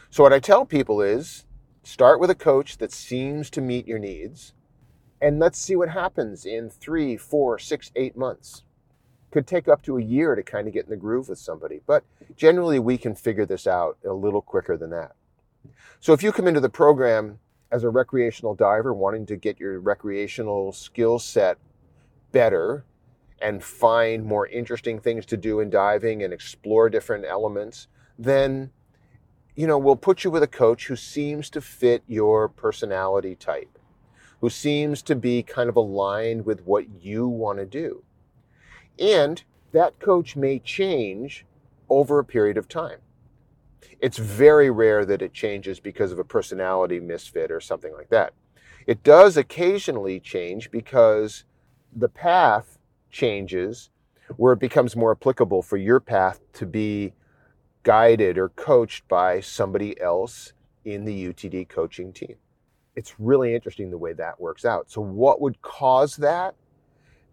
So, 0.09 0.24
what 0.24 0.33
I 0.33 0.39
tell 0.39 0.65
people 0.65 1.01
is 1.01 1.47
Start 1.88 2.19
with 2.19 2.29
a 2.29 2.36
coach 2.36 2.79
that 2.79 2.91
seems 2.91 3.50
to 3.50 3.62
meet 3.62 3.88
your 3.88 3.97
needs, 3.97 4.51
and 5.21 5.39
let's 5.39 5.57
see 5.57 5.74
what 5.74 5.88
happens 5.88 6.45
in 6.45 6.69
three, 6.69 7.15
four, 7.15 7.57
six, 7.57 7.93
eight 7.95 8.17
months. 8.17 8.63
Could 9.31 9.47
take 9.47 9.69
up 9.69 9.81
to 9.83 9.97
a 9.97 10.03
year 10.03 10.36
to 10.36 10.43
kind 10.43 10.67
of 10.67 10.74
get 10.74 10.83
in 10.83 10.89
the 10.89 10.97
groove 10.97 11.29
with 11.29 11.39
somebody, 11.39 11.79
but 11.88 12.03
generally 12.36 12.77
we 12.77 12.97
can 12.97 13.15
figure 13.15 13.45
this 13.45 13.65
out 13.65 13.97
a 14.05 14.12
little 14.12 14.41
quicker 14.41 14.75
than 14.75 14.89
that. 14.89 15.13
So 16.01 16.12
if 16.12 16.21
you 16.21 16.33
come 16.33 16.45
into 16.45 16.59
the 16.59 16.67
program 16.67 17.39
as 17.71 17.83
a 17.83 17.89
recreational 17.89 18.55
diver 18.55 18.93
wanting 18.93 19.25
to 19.25 19.36
get 19.36 19.59
your 19.59 19.79
recreational 19.79 20.71
skill 20.71 21.19
set 21.19 21.57
better 22.31 22.86
and 23.41 23.63
find 23.63 24.25
more 24.25 24.47
interesting 24.47 25.00
things 25.00 25.25
to 25.25 25.38
do 25.38 25.59
in 25.59 25.69
diving 25.69 26.24
and 26.24 26.33
explore 26.33 26.89
different 26.89 27.25
elements, 27.25 27.88
then 28.17 28.71
you 29.57 29.65
know, 29.65 29.79
we'll 29.79 29.95
put 29.95 30.24
you 30.24 30.29
with 30.29 30.43
a 30.43 30.47
coach 30.47 30.86
who 30.86 30.95
seems 30.95 31.50
to 31.50 31.62
fit 31.62 32.03
your 32.05 32.47
personality 32.47 33.36
type, 33.36 33.79
who 34.39 34.51
seems 34.51 35.01
to 35.01 35.15
be 35.15 35.41
kind 35.41 35.67
of 35.67 35.75
aligned 35.75 36.45
with 36.45 36.62
what 36.62 36.86
you 37.01 37.27
want 37.27 37.57
to 37.57 37.65
do. 37.65 38.03
And 39.00 39.43
that 39.71 40.00
coach 40.00 40.36
may 40.36 40.59
change 40.59 41.43
over 41.89 42.19
a 42.19 42.24
period 42.24 42.55
of 42.55 42.67
time. 42.67 43.00
It's 44.00 44.17
very 44.17 44.69
rare 44.69 45.05
that 45.05 45.22
it 45.22 45.34
changes 45.34 45.79
because 45.79 46.12
of 46.12 46.19
a 46.19 46.24
personality 46.24 47.00
misfit 47.00 47.51
or 47.51 47.60
something 47.60 47.93
like 47.93 48.10
that. 48.10 48.34
It 48.86 49.03
does 49.03 49.38
occasionally 49.38 50.19
change 50.19 50.72
because 50.72 51.43
the 51.96 52.10
path 52.10 52.77
changes 53.12 53.89
where 54.36 54.53
it 54.53 54.60
becomes 54.60 54.96
more 54.96 55.12
applicable 55.12 55.62
for 55.62 55.77
your 55.77 56.00
path 56.00 56.41
to 56.53 56.65
be 56.65 57.13
guided 57.84 58.38
or 58.38 58.50
coached 58.50 59.07
by 59.07 59.39
somebody 59.39 60.00
else 60.01 60.53
in 60.84 61.05
the 61.05 61.27
UTD 61.27 61.69
coaching 61.69 62.12
team. 62.12 62.36
It's 62.96 63.19
really 63.19 63.53
interesting 63.53 63.91
the 63.91 63.98
way 63.98 64.13
that 64.13 64.39
works 64.39 64.65
out. 64.65 64.89
So, 64.89 65.01
what 65.01 65.39
would 65.39 65.62
cause 65.62 66.17
that? 66.17 66.55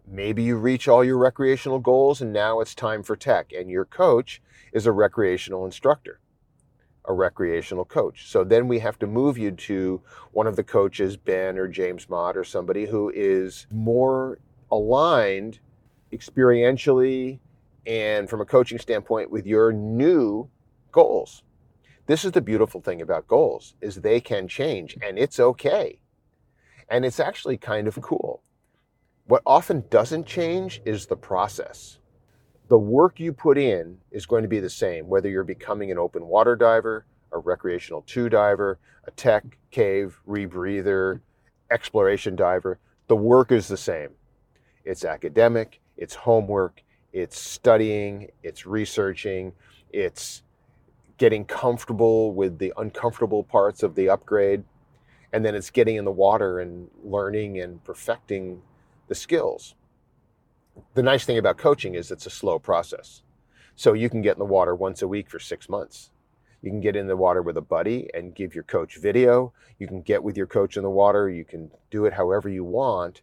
Maybe 0.07 0.43
you 0.43 0.57
reach 0.57 0.87
all 0.87 1.03
your 1.03 1.17
recreational 1.17 1.79
goals 1.79 2.21
and 2.21 2.31
now 2.31 2.59
it's 2.59 2.75
time 2.75 3.01
for 3.01 3.15
tech, 3.15 3.51
and 3.51 3.69
your 3.69 3.85
coach 3.85 4.41
is 4.71 4.85
a 4.85 4.91
recreational 4.91 5.65
instructor, 5.65 6.19
a 7.07 7.13
recreational 7.13 7.85
coach. 7.85 8.27
So 8.29 8.43
then 8.43 8.67
we 8.67 8.79
have 8.79 8.99
to 8.99 9.07
move 9.07 9.37
you 9.37 9.51
to 9.51 10.01
one 10.31 10.47
of 10.47 10.55
the 10.55 10.63
coaches, 10.63 11.17
Ben 11.17 11.57
or 11.57 11.67
James 11.67 12.09
Mott, 12.09 12.37
or 12.37 12.43
somebody 12.43 12.85
who 12.85 13.11
is 13.13 13.67
more 13.71 14.39
aligned 14.71 15.59
experientially 16.11 17.39
and 17.85 18.29
from 18.29 18.41
a 18.41 18.45
coaching 18.45 18.79
standpoint 18.79 19.29
with 19.29 19.45
your 19.45 19.71
new 19.71 20.49
goals. 20.91 21.43
This 22.07 22.23
is 22.23 22.31
the 22.31 22.41
beautiful 22.41 22.81
thing 22.81 23.01
about 23.01 23.27
goals 23.27 23.75
is 23.81 23.95
they 23.95 24.19
can 24.19 24.47
change 24.47 24.97
and 25.01 25.17
it's 25.17 25.39
okay. 25.39 25.99
And 26.89 27.03
it's 27.03 27.19
actually 27.19 27.57
kind 27.57 27.87
of 27.87 27.99
cool. 28.01 28.43
What 29.25 29.41
often 29.45 29.85
doesn't 29.89 30.27
change 30.27 30.81
is 30.85 31.07
the 31.07 31.17
process. 31.17 31.97
The 32.67 32.77
work 32.79 33.19
you 33.19 33.31
put 33.31 33.57
in 33.57 33.99
is 34.11 34.25
going 34.25 34.41
to 34.41 34.49
be 34.49 34.59
the 34.59 34.69
same, 34.69 35.07
whether 35.07 35.29
you're 35.29 35.43
becoming 35.43 35.91
an 35.91 35.99
open 35.99 36.25
water 36.25 36.55
diver, 36.55 37.05
a 37.31 37.37
recreational 37.37 38.01
two 38.07 38.27
diver, 38.27 38.79
a 39.05 39.11
tech, 39.11 39.57
cave, 39.69 40.19
rebreather, 40.27 41.19
exploration 41.69 42.35
diver. 42.35 42.79
The 43.07 43.15
work 43.15 43.51
is 43.51 43.67
the 43.67 43.77
same. 43.77 44.09
It's 44.83 45.05
academic, 45.05 45.79
it's 45.95 46.15
homework, 46.15 46.81
it's 47.13 47.39
studying, 47.39 48.29
it's 48.41 48.65
researching, 48.65 49.53
it's 49.91 50.41
getting 51.17 51.45
comfortable 51.45 52.33
with 52.33 52.57
the 52.57 52.73
uncomfortable 52.77 53.43
parts 53.43 53.83
of 53.83 53.93
the 53.93 54.09
upgrade, 54.09 54.63
and 55.31 55.45
then 55.45 55.53
it's 55.53 55.69
getting 55.69 55.97
in 55.97 56.05
the 56.05 56.11
water 56.11 56.59
and 56.59 56.89
learning 57.03 57.59
and 57.59 57.83
perfecting 57.83 58.61
the 59.07 59.15
skills. 59.15 59.75
The 60.93 61.03
nice 61.03 61.25
thing 61.25 61.37
about 61.37 61.57
coaching 61.57 61.95
is 61.95 62.11
it's 62.11 62.25
a 62.25 62.29
slow 62.29 62.59
process. 62.59 63.23
So 63.75 63.93
you 63.93 64.09
can 64.09 64.21
get 64.21 64.33
in 64.33 64.39
the 64.39 64.45
water 64.45 64.75
once 64.75 65.01
a 65.01 65.07
week 65.07 65.29
for 65.29 65.39
six 65.39 65.69
months. 65.69 66.11
You 66.61 66.71
can 66.71 66.81
get 66.81 66.95
in 66.95 67.07
the 67.07 67.17
water 67.17 67.41
with 67.41 67.57
a 67.57 67.61
buddy 67.61 68.09
and 68.13 68.33
give 68.33 68.55
your 68.55 68.63
coach 68.63 68.97
video. 68.97 69.53
You 69.77 69.87
can 69.87 70.01
get 70.01 70.23
with 70.23 70.35
your 70.35 70.47
coach 70.47 70.77
in 70.77 70.83
the 70.83 70.89
water. 70.89 71.29
You 71.29 71.45
can 71.45 71.69
do 71.91 72.05
it 72.05 72.13
however 72.13 72.49
you 72.49 72.63
want. 72.63 73.21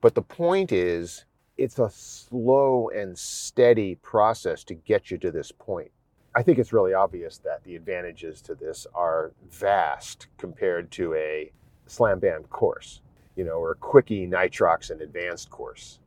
But 0.00 0.14
the 0.14 0.22
point 0.22 0.70
is, 0.70 1.24
it's 1.56 1.78
a 1.78 1.88
slow 1.88 2.90
and 2.94 3.16
steady 3.16 3.94
process 3.94 4.64
to 4.64 4.74
get 4.74 5.10
you 5.10 5.18
to 5.18 5.30
this 5.30 5.52
point. 5.52 5.92
I 6.34 6.42
think 6.42 6.58
it's 6.58 6.72
really 6.72 6.94
obvious 6.94 7.38
that 7.38 7.62
the 7.62 7.76
advantages 7.76 8.42
to 8.42 8.54
this 8.54 8.86
are 8.94 9.32
vast 9.50 10.26
compared 10.36 10.90
to 10.92 11.14
a 11.14 11.52
slam 11.86 12.18
band 12.18 12.50
course, 12.50 13.00
you 13.36 13.44
know, 13.44 13.54
or 13.54 13.70
a 13.70 13.76
quickie 13.76 14.26
nitrox 14.26 14.90
and 14.90 15.00
advanced 15.00 15.48
course. 15.48 16.00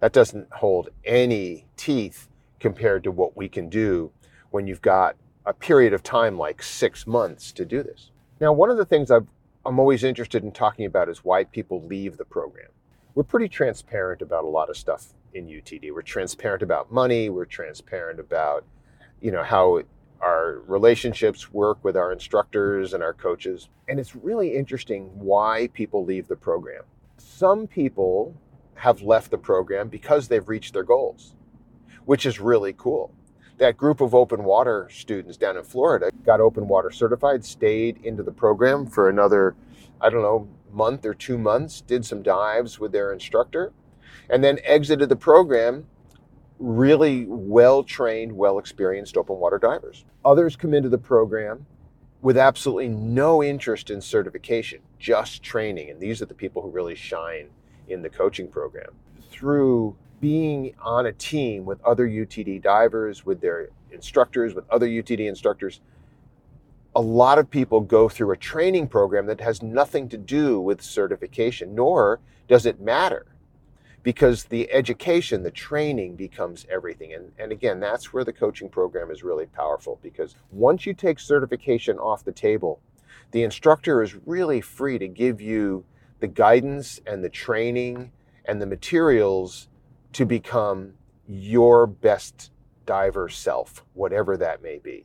That 0.00 0.12
doesn't 0.12 0.52
hold 0.52 0.90
any 1.04 1.66
teeth 1.76 2.28
compared 2.60 3.04
to 3.04 3.10
what 3.10 3.36
we 3.36 3.48
can 3.48 3.68
do 3.68 4.12
when 4.50 4.66
you've 4.66 4.82
got 4.82 5.16
a 5.44 5.52
period 5.52 5.92
of 5.92 6.02
time 6.02 6.38
like 6.38 6.62
six 6.62 7.06
months 7.06 7.52
to 7.52 7.64
do 7.64 7.82
this. 7.82 8.10
Now, 8.40 8.52
one 8.52 8.70
of 8.70 8.76
the 8.76 8.84
things 8.84 9.10
i 9.10 9.20
am 9.66 9.78
always 9.78 10.04
interested 10.04 10.44
in 10.44 10.52
talking 10.52 10.86
about 10.86 11.08
is 11.08 11.24
why 11.24 11.44
people 11.44 11.82
leave 11.82 12.16
the 12.16 12.24
program 12.24 12.68
we're 13.16 13.24
pretty 13.24 13.48
transparent 13.48 14.20
about 14.20 14.44
a 14.44 14.46
lot 14.46 14.68
of 14.68 14.76
stuff 14.76 15.14
in 15.32 15.46
UTD. 15.46 15.90
We're 15.90 16.02
transparent 16.02 16.62
about 16.62 16.92
money. 16.92 17.30
We're 17.30 17.46
transparent 17.46 18.20
about, 18.20 18.62
you 19.22 19.30
know, 19.30 19.42
how 19.42 19.80
our 20.20 20.60
relationships 20.66 21.50
work 21.50 21.82
with 21.82 21.96
our 21.96 22.12
instructors 22.12 22.92
and 22.92 23.02
our 23.02 23.14
coaches. 23.14 23.70
And 23.88 23.98
it's 23.98 24.14
really 24.14 24.54
interesting 24.54 25.04
why 25.14 25.70
people 25.72 26.04
leave 26.04 26.28
the 26.28 26.36
program. 26.36 26.82
Some 27.16 27.66
people 27.66 28.36
have 28.76 29.02
left 29.02 29.30
the 29.30 29.38
program 29.38 29.88
because 29.88 30.28
they've 30.28 30.48
reached 30.48 30.74
their 30.74 30.84
goals, 30.84 31.34
which 32.04 32.26
is 32.26 32.40
really 32.40 32.74
cool. 32.76 33.12
That 33.58 33.76
group 33.76 34.00
of 34.00 34.14
open 34.14 34.44
water 34.44 34.88
students 34.92 35.36
down 35.38 35.56
in 35.56 35.64
Florida 35.64 36.10
got 36.24 36.40
open 36.40 36.68
water 36.68 36.90
certified, 36.90 37.44
stayed 37.44 37.98
into 38.04 38.22
the 38.22 38.32
program 38.32 38.86
for 38.86 39.08
another, 39.08 39.56
I 40.00 40.10
don't 40.10 40.22
know, 40.22 40.48
month 40.70 41.06
or 41.06 41.14
two 41.14 41.38
months, 41.38 41.80
did 41.80 42.04
some 42.04 42.22
dives 42.22 42.78
with 42.78 42.92
their 42.92 43.12
instructor, 43.12 43.72
and 44.28 44.44
then 44.44 44.58
exited 44.62 45.08
the 45.08 45.16
program 45.16 45.86
really 46.58 47.24
well 47.28 47.82
trained, 47.82 48.32
well 48.32 48.58
experienced 48.58 49.16
open 49.16 49.36
water 49.36 49.58
divers. 49.58 50.04
Others 50.24 50.56
come 50.56 50.74
into 50.74 50.88
the 50.88 50.98
program 50.98 51.64
with 52.20 52.36
absolutely 52.36 52.88
no 52.88 53.42
interest 53.42 53.90
in 53.90 54.00
certification, 54.00 54.80
just 54.98 55.42
training. 55.42 55.90
And 55.90 56.00
these 56.00 56.20
are 56.20 56.26
the 56.26 56.34
people 56.34 56.60
who 56.60 56.70
really 56.70 56.94
shine 56.94 57.50
in 57.88 58.02
the 58.02 58.08
coaching 58.08 58.48
program. 58.48 58.90
Through 59.30 59.96
being 60.20 60.74
on 60.80 61.06
a 61.06 61.12
team 61.12 61.64
with 61.64 61.82
other 61.84 62.08
UTD 62.08 62.62
divers, 62.62 63.26
with 63.26 63.40
their 63.40 63.68
instructors, 63.90 64.54
with 64.54 64.68
other 64.70 64.86
UTD 64.86 65.28
instructors, 65.28 65.80
a 66.94 67.00
lot 67.00 67.38
of 67.38 67.50
people 67.50 67.80
go 67.80 68.08
through 68.08 68.30
a 68.30 68.36
training 68.36 68.88
program 68.88 69.26
that 69.26 69.40
has 69.40 69.62
nothing 69.62 70.08
to 70.08 70.16
do 70.16 70.58
with 70.58 70.80
certification, 70.80 71.74
nor 71.74 72.20
does 72.48 72.64
it 72.64 72.80
matter 72.80 73.26
because 74.06 74.44
the 74.44 74.72
education, 74.72 75.42
the 75.42 75.50
training 75.50 76.14
becomes 76.14 76.64
everything. 76.70 77.12
And, 77.12 77.32
and 77.40 77.50
again, 77.50 77.80
that's 77.80 78.12
where 78.12 78.22
the 78.22 78.32
coaching 78.32 78.68
program 78.68 79.10
is 79.10 79.24
really 79.24 79.46
powerful 79.46 79.98
because 80.00 80.36
once 80.52 80.86
you 80.86 80.94
take 80.94 81.18
certification 81.18 81.98
off 81.98 82.24
the 82.24 82.30
table, 82.30 82.80
the 83.32 83.42
instructor 83.42 84.04
is 84.04 84.14
really 84.24 84.60
free 84.60 84.96
to 84.98 85.08
give 85.08 85.40
you 85.40 85.84
the 86.20 86.26
guidance 86.26 87.00
and 87.06 87.22
the 87.22 87.28
training 87.28 88.12
and 88.44 88.60
the 88.60 88.66
materials 88.66 89.68
to 90.12 90.24
become 90.24 90.94
your 91.28 91.86
best 91.86 92.50
diver 92.86 93.28
self, 93.28 93.84
whatever 93.94 94.36
that 94.36 94.62
may 94.62 94.78
be. 94.78 95.04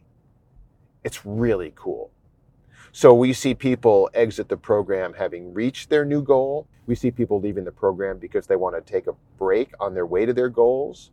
It's 1.03 1.25
really 1.25 1.73
cool. 1.75 2.11
So 2.91 3.13
we 3.13 3.33
see 3.33 3.55
people 3.55 4.09
exit 4.13 4.49
the 4.49 4.57
program 4.57 5.13
having 5.13 5.53
reached 5.53 5.89
their 5.89 6.05
new 6.05 6.21
goal. 6.21 6.67
We 6.85 6.95
see 6.95 7.09
people 7.09 7.39
leaving 7.39 7.63
the 7.63 7.71
program 7.71 8.17
because 8.17 8.47
they 8.47 8.55
want 8.55 8.75
to 8.75 8.91
take 8.91 9.07
a 9.07 9.15
break 9.37 9.71
on 9.79 9.93
their 9.93 10.05
way 10.05 10.25
to 10.25 10.33
their 10.33 10.49
goals. 10.49 11.11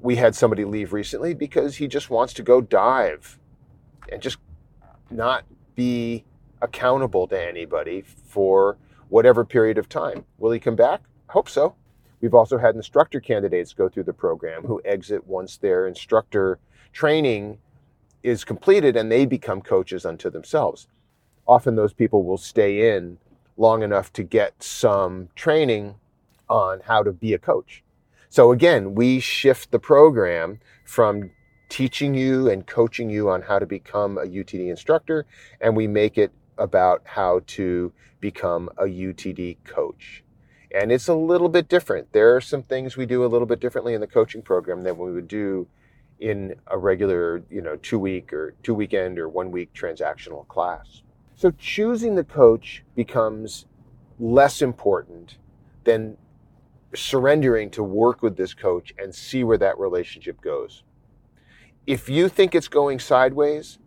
We 0.00 0.16
had 0.16 0.34
somebody 0.34 0.64
leave 0.64 0.92
recently 0.92 1.32
because 1.34 1.76
he 1.76 1.88
just 1.88 2.10
wants 2.10 2.34
to 2.34 2.42
go 2.42 2.60
dive 2.60 3.38
and 4.12 4.20
just 4.20 4.36
not 5.10 5.44
be 5.74 6.24
accountable 6.60 7.26
to 7.28 7.40
anybody 7.40 8.02
for 8.02 8.76
whatever 9.08 9.44
period 9.44 9.78
of 9.78 9.88
time. 9.88 10.24
Will 10.38 10.50
he 10.50 10.60
come 10.60 10.76
back? 10.76 11.02
Hope 11.28 11.48
so. 11.48 11.74
We've 12.20 12.34
also 12.34 12.58
had 12.58 12.74
instructor 12.74 13.20
candidates 13.20 13.72
go 13.72 13.88
through 13.88 14.04
the 14.04 14.12
program 14.12 14.64
who 14.64 14.80
exit 14.84 15.26
once 15.26 15.56
their 15.56 15.86
instructor 15.86 16.58
training 16.92 17.58
is 18.22 18.44
completed 18.44 18.96
and 18.96 19.12
they 19.12 19.26
become 19.26 19.60
coaches 19.60 20.06
unto 20.06 20.30
themselves. 20.30 20.88
Often 21.46 21.76
those 21.76 21.92
people 21.92 22.24
will 22.24 22.38
stay 22.38 22.96
in 22.96 23.18
long 23.56 23.82
enough 23.82 24.12
to 24.14 24.22
get 24.22 24.62
some 24.62 25.28
training 25.34 25.96
on 26.48 26.80
how 26.84 27.02
to 27.02 27.12
be 27.12 27.32
a 27.34 27.38
coach. 27.38 27.82
So 28.28 28.52
again, 28.52 28.94
we 28.94 29.20
shift 29.20 29.70
the 29.70 29.78
program 29.78 30.58
from 30.84 31.30
teaching 31.68 32.14
you 32.14 32.48
and 32.48 32.66
coaching 32.66 33.10
you 33.10 33.28
on 33.30 33.42
how 33.42 33.58
to 33.58 33.66
become 33.66 34.18
a 34.18 34.22
UTD 34.22 34.68
instructor, 34.68 35.26
and 35.60 35.76
we 35.76 35.86
make 35.86 36.18
it 36.18 36.32
about 36.58 37.02
how 37.04 37.40
to 37.46 37.92
become 38.20 38.68
a 38.78 38.84
UTD 38.84 39.58
coach. 39.64 40.22
And 40.74 40.90
it's 40.90 41.08
a 41.08 41.14
little 41.14 41.48
bit 41.48 41.68
different. 41.68 42.12
There 42.12 42.34
are 42.34 42.40
some 42.40 42.62
things 42.62 42.96
we 42.96 43.06
do 43.06 43.24
a 43.24 43.28
little 43.28 43.46
bit 43.46 43.60
differently 43.60 43.94
in 43.94 44.00
the 44.00 44.06
coaching 44.06 44.42
program 44.42 44.82
than 44.82 44.98
we 44.98 45.12
would 45.12 45.28
do 45.28 45.68
in 46.18 46.54
a 46.68 46.78
regular, 46.78 47.42
you 47.50 47.60
know, 47.60 47.76
two 47.76 47.98
week 47.98 48.32
or 48.32 48.54
two 48.62 48.74
weekend 48.74 49.18
or 49.18 49.28
one 49.28 49.50
week 49.50 49.72
transactional 49.72 50.46
class. 50.48 51.02
So 51.34 51.50
choosing 51.50 52.14
the 52.14 52.24
coach 52.24 52.82
becomes 52.94 53.66
less 54.18 54.62
important 54.62 55.36
than 55.84 56.16
surrendering 56.94 57.70
to 57.70 57.82
work 57.82 58.22
with 58.22 58.36
this 58.36 58.54
coach 58.54 58.94
and 58.98 59.14
see 59.14 59.44
where 59.44 59.58
that 59.58 59.78
relationship 59.78 60.40
goes. 60.40 60.82
If 61.86 62.08
you 62.08 62.28
think 62.28 62.54
it's 62.54 62.68
going 62.68 62.98
sideways, 62.98 63.78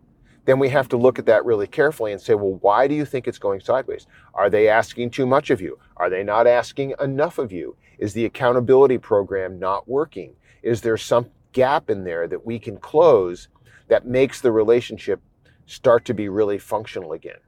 then 0.44 0.58
we 0.58 0.68
have 0.70 0.88
to 0.88 0.96
look 0.96 1.18
at 1.18 1.26
that 1.26 1.44
really 1.44 1.66
carefully 1.66 2.12
and 2.12 2.20
say, 2.20 2.34
well, 2.34 2.58
why 2.60 2.86
do 2.88 2.94
you 2.94 3.04
think 3.04 3.28
it's 3.28 3.38
going 3.38 3.60
sideways? 3.60 4.06
Are 4.34 4.50
they 4.50 4.68
asking 4.68 5.10
too 5.10 5.26
much 5.26 5.50
of 5.50 5.60
you? 5.60 5.78
Are 5.96 6.10
they 6.10 6.22
not 6.22 6.46
asking 6.46 6.94
enough 7.00 7.38
of 7.38 7.52
you? 7.52 7.76
Is 7.98 8.14
the 8.14 8.24
accountability 8.24 8.98
program 8.98 9.58
not 9.58 9.88
working? 9.88 10.34
Is 10.62 10.80
there 10.80 10.96
some 10.96 11.26
gap 11.52 11.90
in 11.90 12.04
there 12.04 12.26
that 12.26 12.46
we 12.46 12.58
can 12.58 12.78
close 12.78 13.48
that 13.88 14.06
makes 14.06 14.40
the 14.40 14.52
relationship 14.52 15.20
start 15.66 16.04
to 16.06 16.14
be 16.14 16.28
really 16.28 16.58
functional 16.58 17.12
again? 17.12 17.38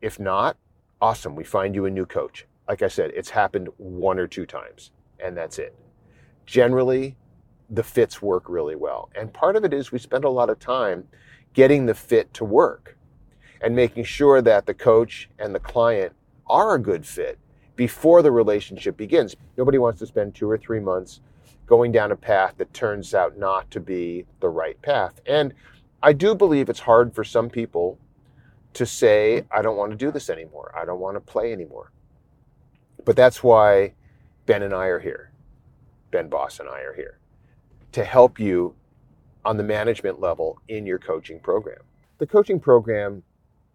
If 0.00 0.18
not, 0.18 0.56
awesome, 1.00 1.34
we 1.34 1.44
find 1.44 1.74
you 1.74 1.86
a 1.86 1.90
new 1.90 2.06
coach. 2.06 2.46
Like 2.68 2.82
I 2.82 2.88
said, 2.88 3.10
it's 3.14 3.30
happened 3.30 3.68
one 3.78 4.18
or 4.18 4.26
two 4.26 4.46
times, 4.46 4.90
and 5.18 5.36
that's 5.36 5.58
it. 5.58 5.74
Generally, 6.46 7.16
the 7.70 7.82
fits 7.82 8.20
work 8.20 8.44
really 8.48 8.76
well. 8.76 9.10
And 9.14 9.32
part 9.32 9.56
of 9.56 9.64
it 9.64 9.72
is 9.72 9.92
we 9.92 9.98
spend 9.98 10.24
a 10.24 10.30
lot 10.30 10.50
of 10.50 10.58
time 10.58 11.06
getting 11.54 11.86
the 11.86 11.94
fit 11.94 12.32
to 12.34 12.44
work 12.44 12.96
and 13.60 13.74
making 13.74 14.04
sure 14.04 14.40
that 14.42 14.66
the 14.66 14.74
coach 14.74 15.28
and 15.38 15.54
the 15.54 15.60
client 15.60 16.12
are 16.46 16.74
a 16.74 16.78
good 16.78 17.06
fit 17.06 17.38
before 17.76 18.22
the 18.22 18.30
relationship 18.30 18.96
begins. 18.96 19.36
Nobody 19.56 19.78
wants 19.78 19.98
to 20.00 20.06
spend 20.06 20.34
two 20.34 20.50
or 20.50 20.58
three 20.58 20.80
months 20.80 21.20
going 21.66 21.92
down 21.92 22.12
a 22.12 22.16
path 22.16 22.54
that 22.58 22.74
turns 22.74 23.14
out 23.14 23.38
not 23.38 23.70
to 23.70 23.80
be 23.80 24.26
the 24.40 24.48
right 24.48 24.80
path. 24.82 25.20
And 25.26 25.54
I 26.02 26.12
do 26.12 26.34
believe 26.34 26.68
it's 26.68 26.80
hard 26.80 27.14
for 27.14 27.24
some 27.24 27.48
people 27.48 27.98
to 28.74 28.86
say, 28.86 29.44
I 29.50 29.62
don't 29.62 29.76
want 29.76 29.90
to 29.92 29.96
do 29.96 30.10
this 30.10 30.30
anymore. 30.30 30.72
I 30.76 30.84
don't 30.84 31.00
want 31.00 31.16
to 31.16 31.20
play 31.20 31.52
anymore. 31.52 31.92
But 33.04 33.16
that's 33.16 33.42
why 33.42 33.94
Ben 34.46 34.62
and 34.62 34.74
I 34.74 34.86
are 34.86 34.98
here. 34.98 35.32
Ben 36.10 36.28
Boss 36.28 36.60
and 36.60 36.68
I 36.68 36.80
are 36.80 36.94
here 36.94 37.18
to 37.92 38.04
help 38.04 38.38
you 38.38 38.74
on 39.44 39.56
the 39.56 39.62
management 39.62 40.20
level 40.20 40.58
in 40.68 40.86
your 40.86 40.98
coaching 40.98 41.40
program. 41.40 41.82
The 42.18 42.26
coaching 42.26 42.60
program 42.60 43.22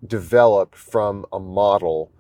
developed 0.06 0.76
from 0.76 1.26
a 1.34 1.40
model 1.40 2.12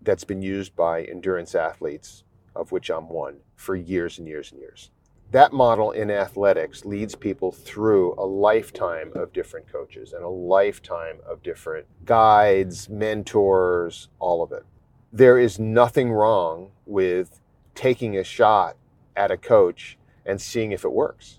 that's 0.00 0.24
been 0.24 0.42
used 0.42 0.76
by 0.76 1.04
endurance 1.04 1.54
athletes, 1.54 2.24
of 2.54 2.72
which 2.72 2.90
I'm 2.90 3.08
one, 3.08 3.38
for 3.56 3.74
years 3.74 4.18
and 4.18 4.28
years 4.28 4.52
and 4.52 4.60
years. 4.60 4.90
That 5.32 5.52
model 5.52 5.92
in 5.92 6.10
athletics 6.10 6.84
leads 6.84 7.14
people 7.14 7.52
through 7.52 8.14
a 8.18 8.26
lifetime 8.26 9.12
of 9.14 9.32
different 9.32 9.70
coaches 9.70 10.12
and 10.12 10.22
a 10.22 10.28
lifetime 10.28 11.20
of 11.26 11.42
different 11.42 11.86
guides, 12.04 12.88
mentors, 12.90 14.08
all 14.18 14.42
of 14.42 14.52
it. 14.52 14.64
There 15.12 15.38
is 15.38 15.58
nothing 15.58 16.12
wrong 16.12 16.70
with 16.84 17.40
taking 17.74 18.16
a 18.16 18.24
shot 18.24 18.76
at 19.16 19.30
a 19.30 19.36
coach 19.36 19.96
and 20.26 20.40
seeing 20.40 20.72
if 20.72 20.84
it 20.84 20.92
works 20.92 21.38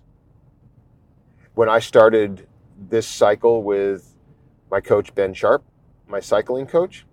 when 1.56 1.70
I 1.70 1.80
started 1.80 2.48
this 2.90 3.08
cycle 3.08 3.64
with 3.64 4.16
my 4.72 4.82
coach, 4.82 5.14
Ben 5.14 5.34
Sharp, 5.34 5.64
my 6.08 6.20
cycling 6.20 6.66
coach, 6.66 7.06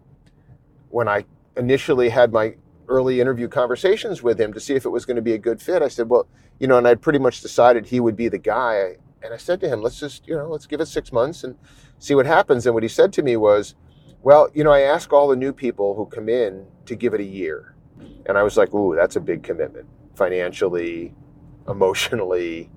when 0.89 1.09
I 1.09 1.25
initially 1.57 2.09
had 2.09 2.33
my 2.33 2.57
early 2.89 3.21
interview 3.21 3.49
conversations 3.49 4.23
with 4.23 4.41
him 4.41 4.53
to 4.53 4.61
see 4.61 4.75
if 4.75 4.85
it 4.85 4.89
was 4.89 5.05
going 5.05 5.17
to 5.17 5.23
be 5.23 5.35
a 5.35 5.39
good 5.39 5.61
fit, 5.61 5.83
I 5.83 5.89
said, 5.89 6.09
well, 6.09 6.27
you 6.59 6.67
know, 6.67 6.79
and 6.79 6.89
I'd 6.89 7.03
pretty 7.03 7.19
much 7.19 7.41
decided 7.41 7.87
he 7.87 8.01
would 8.01 8.17
be 8.17 8.29
the 8.29 8.39
guy. 8.39 8.97
And 9.23 9.33
I 9.35 9.37
said 9.37 9.61
to 9.61 9.69
him, 9.69 9.83
let's 9.83 10.01
just, 10.01 10.27
you 10.27 10.35
know, 10.35 10.49
let's 10.49 10.67
give 10.67 10.81
it 10.81 10.87
six 10.87 11.13
months 11.13 11.45
and 11.45 11.57
see 11.99 12.15
what 12.15 12.27
happens. 12.27 12.67
And 12.67 12.75
what 12.75 12.83
he 12.83 12.89
said 12.89 13.13
to 13.15 13.23
me 13.23 13.37
was, 13.37 13.75
well, 14.23 14.49
you 14.55 14.65
know, 14.65 14.73
I 14.73 14.81
ask 14.81 15.13
all 15.13 15.29
the 15.29 15.37
new 15.37 15.53
people 15.53 15.95
who 15.95 16.07
come 16.07 16.29
in 16.29 16.67
to 16.87 16.95
give 16.95 17.15
it 17.15 17.21
a 17.21 17.25
year. 17.25 17.75
And 18.27 18.37
I 18.37 18.43
was 18.43 18.57
like, 18.57 18.75
ooh, 18.75 18.97
that's 18.97 19.17
a 19.17 19.21
big 19.21 19.43
commitment 19.43 19.87
financially, 20.15 21.15
emotionally, 21.69 22.71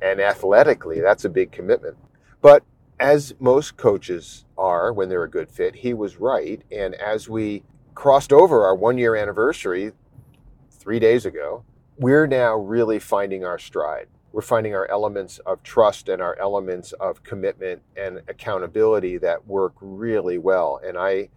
and 0.00 0.20
athletically, 0.20 1.00
that's 1.00 1.24
a 1.24 1.30
big 1.30 1.52
commitment. 1.52 1.96
But 2.40 2.64
as 2.98 3.34
most 3.38 3.76
coaches 3.76 4.44
are 4.56 4.92
when 4.92 5.08
they're 5.08 5.24
a 5.24 5.30
good 5.30 5.50
fit, 5.50 5.76
he 5.76 5.94
was 5.94 6.18
right. 6.18 6.62
And 6.70 6.94
as 6.94 7.28
we 7.28 7.62
crossed 7.94 8.32
over 8.32 8.64
our 8.64 8.74
one 8.74 8.98
year 8.98 9.16
anniversary 9.16 9.92
three 10.70 10.98
days 10.98 11.26
ago, 11.26 11.64
we're 11.98 12.26
now 12.26 12.56
really 12.56 12.98
finding 12.98 13.44
our 13.44 13.58
stride. 13.58 14.08
We're 14.32 14.42
finding 14.42 14.74
our 14.74 14.86
elements 14.90 15.38
of 15.40 15.62
trust 15.62 16.08
and 16.08 16.20
our 16.20 16.38
elements 16.38 16.92
of 16.92 17.22
commitment 17.22 17.82
and 17.96 18.20
accountability 18.28 19.16
that 19.18 19.46
work 19.46 19.72
really 19.80 20.36
well. 20.36 20.78
And 20.84 20.98
I 20.98 21.30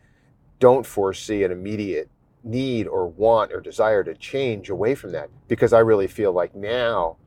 don't 0.60 0.86
foresee 0.86 1.43
an 1.43 1.52
immediate 1.52 2.10
need 2.43 2.88
or 2.88 3.08
want 3.08 3.54
or 3.54 3.62
desire 3.62 4.04
to 4.04 4.13
change 4.15 4.69
away 4.69 4.95
from 4.95 5.12
that 5.12 5.30
because 5.48 5.74
I 5.74 5.80
really 5.80 6.08
feel 6.08 6.32
like 6.34 6.56
now 6.56 7.17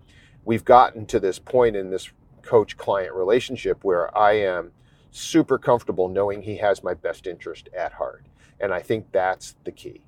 we've 0.45 0.65
gotten 0.65 1.07
to 1.07 1.21
this 1.21 1.39
point 1.39 1.77
in 1.77 1.91
this 1.91 2.11
coach 2.43 2.77
client 2.77 3.15
relationship 3.15 3.85
where 3.85 4.17
I 4.17 4.33
am 4.33 4.73
super 5.11 5.59
comfortable 5.59 6.09
knowing 6.09 6.43
he 6.43 6.57
has 6.57 6.83
my 6.83 6.95
best 6.95 7.27
interest 7.27 7.69
at 7.77 7.93
heart. 7.93 8.27
And 8.59 8.73
I 8.73 8.81
think 8.81 9.13
that's 9.13 9.57
the 9.65 9.73
key. 9.73 10.03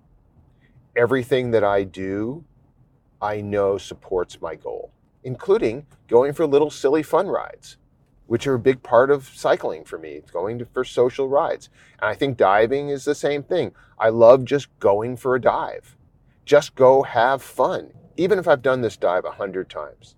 Everything 0.96 1.50
that 1.50 1.64
I 1.64 1.84
do, 1.84 2.44
I 3.20 3.40
know 3.40 3.78
supports 3.78 4.40
my 4.40 4.54
goal, 4.54 4.92
including 5.22 5.86
going 6.08 6.32
for 6.32 6.46
little 6.46 6.70
silly 6.70 7.02
fun 7.02 7.26
rides, 7.28 7.76
which 8.26 8.46
are 8.46 8.54
a 8.54 8.58
big 8.60 8.82
part 8.82 9.10
of 9.10 9.28
cycling 9.28 9.84
for 9.84 9.98
me, 9.98 10.22
going 10.32 10.58
to, 10.58 10.64
for 10.64 10.84
social 10.84 11.28
rides. 11.28 11.68
And 12.00 12.08
I 12.08 12.14
think 12.14 12.36
diving 12.36 12.88
is 12.88 13.04
the 13.04 13.14
same 13.14 13.42
thing. 13.42 13.72
I 13.98 14.08
love 14.08 14.44
just 14.44 14.68
going 14.78 15.16
for 15.16 15.34
a 15.34 15.40
dive. 15.40 15.96
Just 16.44 16.74
go 16.74 17.02
have 17.02 17.42
fun, 17.42 17.90
even 18.16 18.38
if 18.38 18.46
I've 18.46 18.62
done 18.62 18.80
this 18.80 18.96
dive 18.96 19.24
a 19.24 19.32
hundred 19.32 19.68
times. 19.68 20.14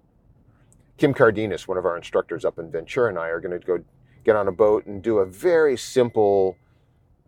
Kim 0.97 1.13
Cardenas, 1.13 1.69
one 1.69 1.77
of 1.77 1.85
our 1.85 1.97
instructors 1.97 2.45
up 2.45 2.59
in 2.59 2.71
Ventura, 2.71 3.09
and 3.11 3.19
I 3.19 3.29
are 3.29 3.41
going 3.41 3.59
to 3.59 3.67
go 3.67 3.79
get 4.25 4.37
on 4.37 4.49
a 4.49 4.53
boat 4.53 4.87
and 4.87 5.03
do 5.03 5.19
a 5.19 5.27
very 5.27 5.77
simple, 5.77 6.57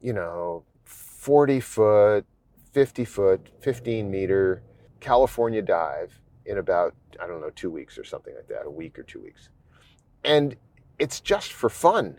you 0.00 0.12
know, 0.12 0.64
40 0.84 1.60
foot, 1.60 2.24
50 2.72 3.04
foot, 3.04 3.48
15 3.60 4.10
meter 4.10 4.62
California 5.00 5.62
dive 5.62 6.18
in 6.46 6.58
about, 6.58 6.94
I 7.22 7.26
don't 7.26 7.40
know, 7.40 7.50
two 7.50 7.70
weeks 7.70 7.98
or 7.98 8.04
something 8.04 8.34
like 8.34 8.48
that, 8.48 8.64
a 8.64 8.70
week 8.70 8.98
or 8.98 9.02
two 9.02 9.20
weeks. 9.20 9.50
And 10.24 10.56
it's 10.98 11.20
just 11.20 11.52
for 11.52 11.68
fun. 11.68 12.18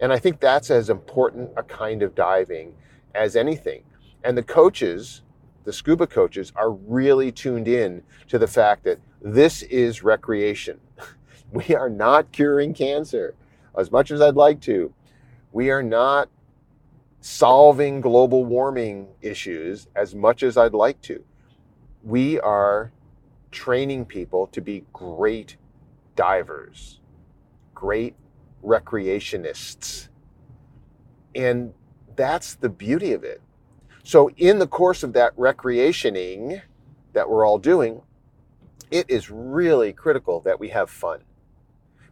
And 0.00 0.12
I 0.12 0.18
think 0.18 0.38
that's 0.40 0.70
as 0.70 0.90
important 0.90 1.50
a 1.56 1.62
kind 1.64 2.02
of 2.02 2.14
diving 2.14 2.74
as 3.14 3.34
anything. 3.34 3.82
And 4.22 4.38
the 4.38 4.42
coaches, 4.42 5.22
the 5.68 5.72
scuba 5.74 6.06
coaches, 6.06 6.50
are 6.56 6.70
really 6.70 7.30
tuned 7.30 7.68
in 7.68 8.02
to 8.26 8.38
the 8.38 8.46
fact 8.46 8.84
that 8.84 8.98
this 9.20 9.60
is 9.62 10.02
recreation. 10.02 10.80
We 11.50 11.74
are 11.74 11.88
not 11.88 12.30
curing 12.30 12.74
cancer 12.74 13.34
as 13.78 13.90
much 13.90 14.10
as 14.10 14.20
I'd 14.20 14.34
like 14.34 14.60
to. 14.62 14.92
We 15.50 15.70
are 15.70 15.82
not 15.82 16.28
solving 17.20 18.02
global 18.02 18.44
warming 18.44 19.08
issues 19.22 19.88
as 19.96 20.14
much 20.14 20.42
as 20.42 20.58
I'd 20.58 20.74
like 20.74 21.00
to. 21.02 21.24
We 22.02 22.38
are 22.40 22.92
training 23.50 24.04
people 24.04 24.46
to 24.48 24.60
be 24.60 24.84
great 24.92 25.56
divers, 26.16 27.00
great 27.74 28.14
recreationists. 28.62 30.08
And 31.34 31.72
that's 32.14 32.54
the 32.54 32.68
beauty 32.68 33.14
of 33.14 33.24
it. 33.24 33.40
So, 34.08 34.30
in 34.38 34.58
the 34.58 34.66
course 34.66 35.02
of 35.02 35.12
that 35.12 35.36
recreationing 35.36 36.62
that 37.12 37.28
we're 37.28 37.46
all 37.46 37.58
doing, 37.58 38.00
it 38.90 39.04
is 39.06 39.30
really 39.30 39.92
critical 39.92 40.40
that 40.46 40.58
we 40.58 40.70
have 40.70 40.88
fun. 40.88 41.20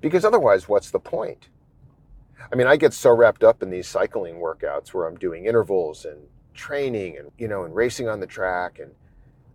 Because 0.02 0.22
otherwise, 0.22 0.68
what's 0.68 0.90
the 0.90 1.00
point? 1.00 1.48
I 2.52 2.54
mean, 2.54 2.66
I 2.66 2.76
get 2.76 2.92
so 2.92 3.16
wrapped 3.16 3.42
up 3.42 3.62
in 3.62 3.70
these 3.70 3.88
cycling 3.88 4.34
workouts 4.34 4.88
where 4.88 5.06
I'm 5.06 5.16
doing 5.16 5.46
intervals 5.46 6.04
and 6.04 6.18
training 6.52 7.16
and, 7.16 7.30
you 7.38 7.48
know, 7.48 7.64
and 7.64 7.74
racing 7.74 8.10
on 8.10 8.20
the 8.20 8.26
track 8.26 8.78
and, 8.78 8.90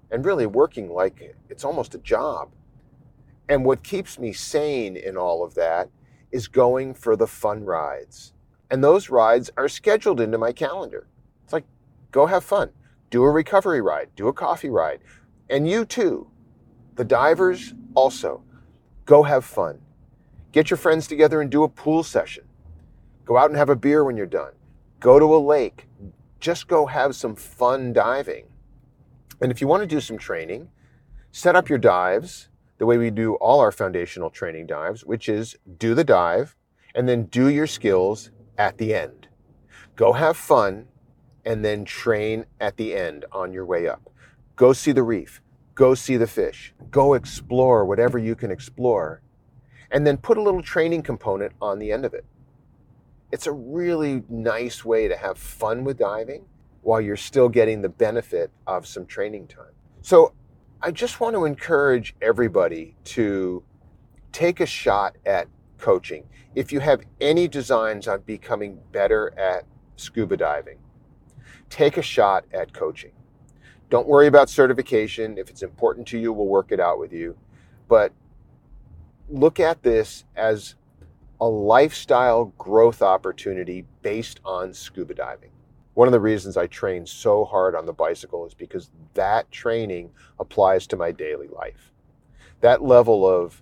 and 0.09 0.25
really 0.25 0.47
working 0.47 0.89
like 0.89 1.35
it's 1.47 1.63
almost 1.63 1.93
a 1.93 1.99
job. 1.99 2.49
And 3.49 3.65
what 3.65 3.83
keeps 3.83 4.17
me 4.17 4.33
sane 4.33 4.97
in 4.97 5.15
all 5.15 5.43
of 5.43 5.53
that 5.53 5.89
is 6.31 6.47
going 6.47 6.95
for 6.95 7.15
the 7.15 7.27
fun 7.27 7.65
rides. 7.65 8.33
And 8.71 8.83
those 8.83 9.11
rides 9.11 9.51
are 9.57 9.69
scheduled 9.69 10.19
into 10.19 10.39
my 10.39 10.51
calendar. 10.51 11.05
Go 12.11 12.25
have 12.25 12.43
fun, 12.43 12.71
do 13.09 13.23
a 13.23 13.31
recovery 13.31 13.81
ride, 13.81 14.09
do 14.15 14.27
a 14.27 14.33
coffee 14.33 14.69
ride. 14.69 14.99
And 15.49 15.67
you 15.67 15.85
too, 15.85 16.29
the 16.95 17.05
divers 17.05 17.73
also 17.95 18.43
go 19.05 19.23
have 19.23 19.45
fun. 19.45 19.79
Get 20.51 20.69
your 20.69 20.77
friends 20.77 21.07
together 21.07 21.41
and 21.41 21.49
do 21.49 21.63
a 21.63 21.69
pool 21.69 22.03
session. 22.03 22.43
Go 23.25 23.37
out 23.37 23.49
and 23.49 23.57
have 23.57 23.69
a 23.69 23.75
beer 23.75 24.03
when 24.03 24.17
you're 24.17 24.25
done. 24.25 24.53
Go 24.99 25.19
to 25.19 25.35
a 25.35 25.37
lake. 25.37 25.87
Just 26.39 26.67
go 26.67 26.85
have 26.85 27.15
some 27.15 27.35
fun 27.35 27.93
diving. 27.93 28.45
And 29.41 29.51
if 29.51 29.61
you 29.61 29.67
want 29.67 29.81
to 29.81 29.87
do 29.87 30.01
some 30.01 30.17
training, 30.17 30.69
set 31.31 31.55
up 31.55 31.69
your 31.69 31.77
dives 31.77 32.49
the 32.77 32.85
way 32.85 32.97
we 32.97 33.09
do 33.09 33.35
all 33.35 33.59
our 33.59 33.71
foundational 33.71 34.29
training 34.29 34.67
dives, 34.67 35.05
which 35.05 35.29
is 35.29 35.55
do 35.77 35.95
the 35.95 36.03
dive 36.03 36.55
and 36.93 37.07
then 37.07 37.25
do 37.25 37.47
your 37.47 37.67
skills 37.67 38.31
at 38.57 38.77
the 38.77 38.93
end. 38.93 39.27
Go 39.95 40.13
have 40.13 40.35
fun 40.35 40.87
and 41.45 41.63
then 41.63 41.85
train 41.85 42.45
at 42.59 42.77
the 42.77 42.95
end 42.95 43.25
on 43.31 43.51
your 43.51 43.65
way 43.65 43.87
up. 43.87 44.09
Go 44.55 44.73
see 44.73 44.91
the 44.91 45.03
reef. 45.03 45.41
Go 45.75 45.95
see 45.95 46.17
the 46.17 46.27
fish. 46.27 46.73
Go 46.91 47.13
explore 47.13 47.85
whatever 47.85 48.17
you 48.17 48.35
can 48.35 48.51
explore. 48.51 49.21
And 49.89 50.05
then 50.05 50.17
put 50.17 50.37
a 50.37 50.41
little 50.41 50.61
training 50.61 51.03
component 51.03 51.53
on 51.61 51.79
the 51.79 51.91
end 51.91 52.05
of 52.05 52.13
it. 52.13 52.25
It's 53.31 53.47
a 53.47 53.51
really 53.51 54.23
nice 54.29 54.83
way 54.83 55.07
to 55.07 55.15
have 55.15 55.37
fun 55.37 55.83
with 55.83 55.97
diving 55.97 56.45
while 56.81 56.99
you're 56.99 57.17
still 57.17 57.49
getting 57.49 57.81
the 57.81 57.89
benefit 57.89 58.51
of 58.67 58.85
some 58.85 59.05
training 59.05 59.47
time. 59.47 59.73
So 60.01 60.33
I 60.81 60.91
just 60.91 61.19
want 61.19 61.35
to 61.35 61.45
encourage 61.45 62.15
everybody 62.21 62.95
to 63.05 63.63
take 64.31 64.59
a 64.59 64.65
shot 64.65 65.15
at 65.25 65.47
coaching. 65.77 66.27
If 66.55 66.71
you 66.71 66.79
have 66.79 67.01
any 67.19 67.47
designs 67.47 68.07
on 68.07 68.21
becoming 68.21 68.79
better 68.91 69.37
at 69.37 69.65
scuba 69.95 70.37
diving, 70.37 70.79
take 71.71 71.97
a 71.97 72.01
shot 72.01 72.45
at 72.53 72.73
coaching. 72.73 73.11
Don't 73.89 74.07
worry 74.07 74.27
about 74.27 74.49
certification. 74.49 75.37
If 75.37 75.49
it's 75.49 75.63
important 75.63 76.07
to 76.09 76.19
you, 76.19 76.31
we'll 76.31 76.47
work 76.47 76.71
it 76.71 76.79
out 76.79 76.99
with 76.99 77.11
you. 77.11 77.35
But 77.87 78.13
look 79.27 79.59
at 79.59 79.81
this 79.81 80.25
as 80.35 80.75
a 81.39 81.47
lifestyle 81.47 82.53
growth 82.57 83.01
opportunity 83.01 83.85
based 84.01 84.39
on 84.45 84.73
scuba 84.73 85.15
diving. 85.15 85.49
One 85.93 86.07
of 86.07 86.11
the 86.11 86.19
reasons 86.19 86.55
I 86.55 86.67
train 86.67 87.05
so 87.05 87.43
hard 87.43 87.75
on 87.75 87.85
the 87.85 87.93
bicycle 87.93 88.45
is 88.45 88.53
because 88.53 88.91
that 89.13 89.51
training 89.51 90.11
applies 90.39 90.87
to 90.87 90.95
my 90.95 91.11
daily 91.11 91.47
life. 91.47 91.91
That 92.61 92.83
level 92.83 93.27
of 93.27 93.61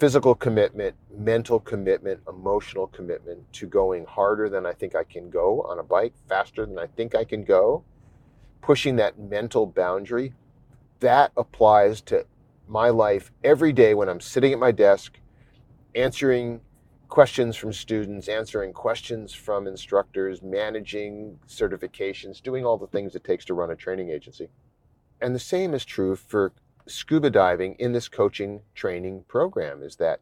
physical 0.00 0.34
commitment, 0.34 0.96
mental 1.14 1.60
commitment, 1.60 2.18
emotional 2.26 2.86
commitment 2.86 3.40
to 3.52 3.66
going 3.66 4.06
harder 4.06 4.48
than 4.48 4.64
I 4.64 4.72
think 4.72 4.96
I 4.96 5.04
can 5.04 5.28
go 5.28 5.60
on 5.60 5.78
a 5.78 5.82
bike, 5.82 6.14
faster 6.26 6.64
than 6.64 6.78
I 6.78 6.86
think 6.86 7.14
I 7.14 7.22
can 7.22 7.44
go, 7.44 7.84
pushing 8.62 8.96
that 8.96 9.18
mental 9.18 9.66
boundary, 9.66 10.32
that 11.00 11.32
applies 11.36 12.00
to 12.02 12.24
my 12.66 12.88
life 12.88 13.30
every 13.44 13.74
day 13.74 13.92
when 13.92 14.08
I'm 14.08 14.20
sitting 14.20 14.54
at 14.54 14.58
my 14.58 14.72
desk 14.72 15.18
answering 15.94 16.62
questions 17.08 17.54
from 17.54 17.72
students, 17.72 18.26
answering 18.26 18.72
questions 18.72 19.34
from 19.34 19.66
instructors, 19.66 20.40
managing 20.40 21.38
certifications, 21.46 22.42
doing 22.42 22.64
all 22.64 22.78
the 22.78 22.86
things 22.86 23.14
it 23.14 23.24
takes 23.24 23.44
to 23.44 23.54
run 23.54 23.70
a 23.70 23.76
training 23.76 24.08
agency. 24.08 24.48
And 25.20 25.34
the 25.34 25.40
same 25.40 25.74
is 25.74 25.84
true 25.84 26.16
for 26.16 26.52
scuba 26.86 27.30
diving 27.30 27.74
in 27.78 27.92
this 27.92 28.08
coaching 28.08 28.62
training 28.74 29.24
program 29.28 29.82
is 29.82 29.96
that 29.96 30.20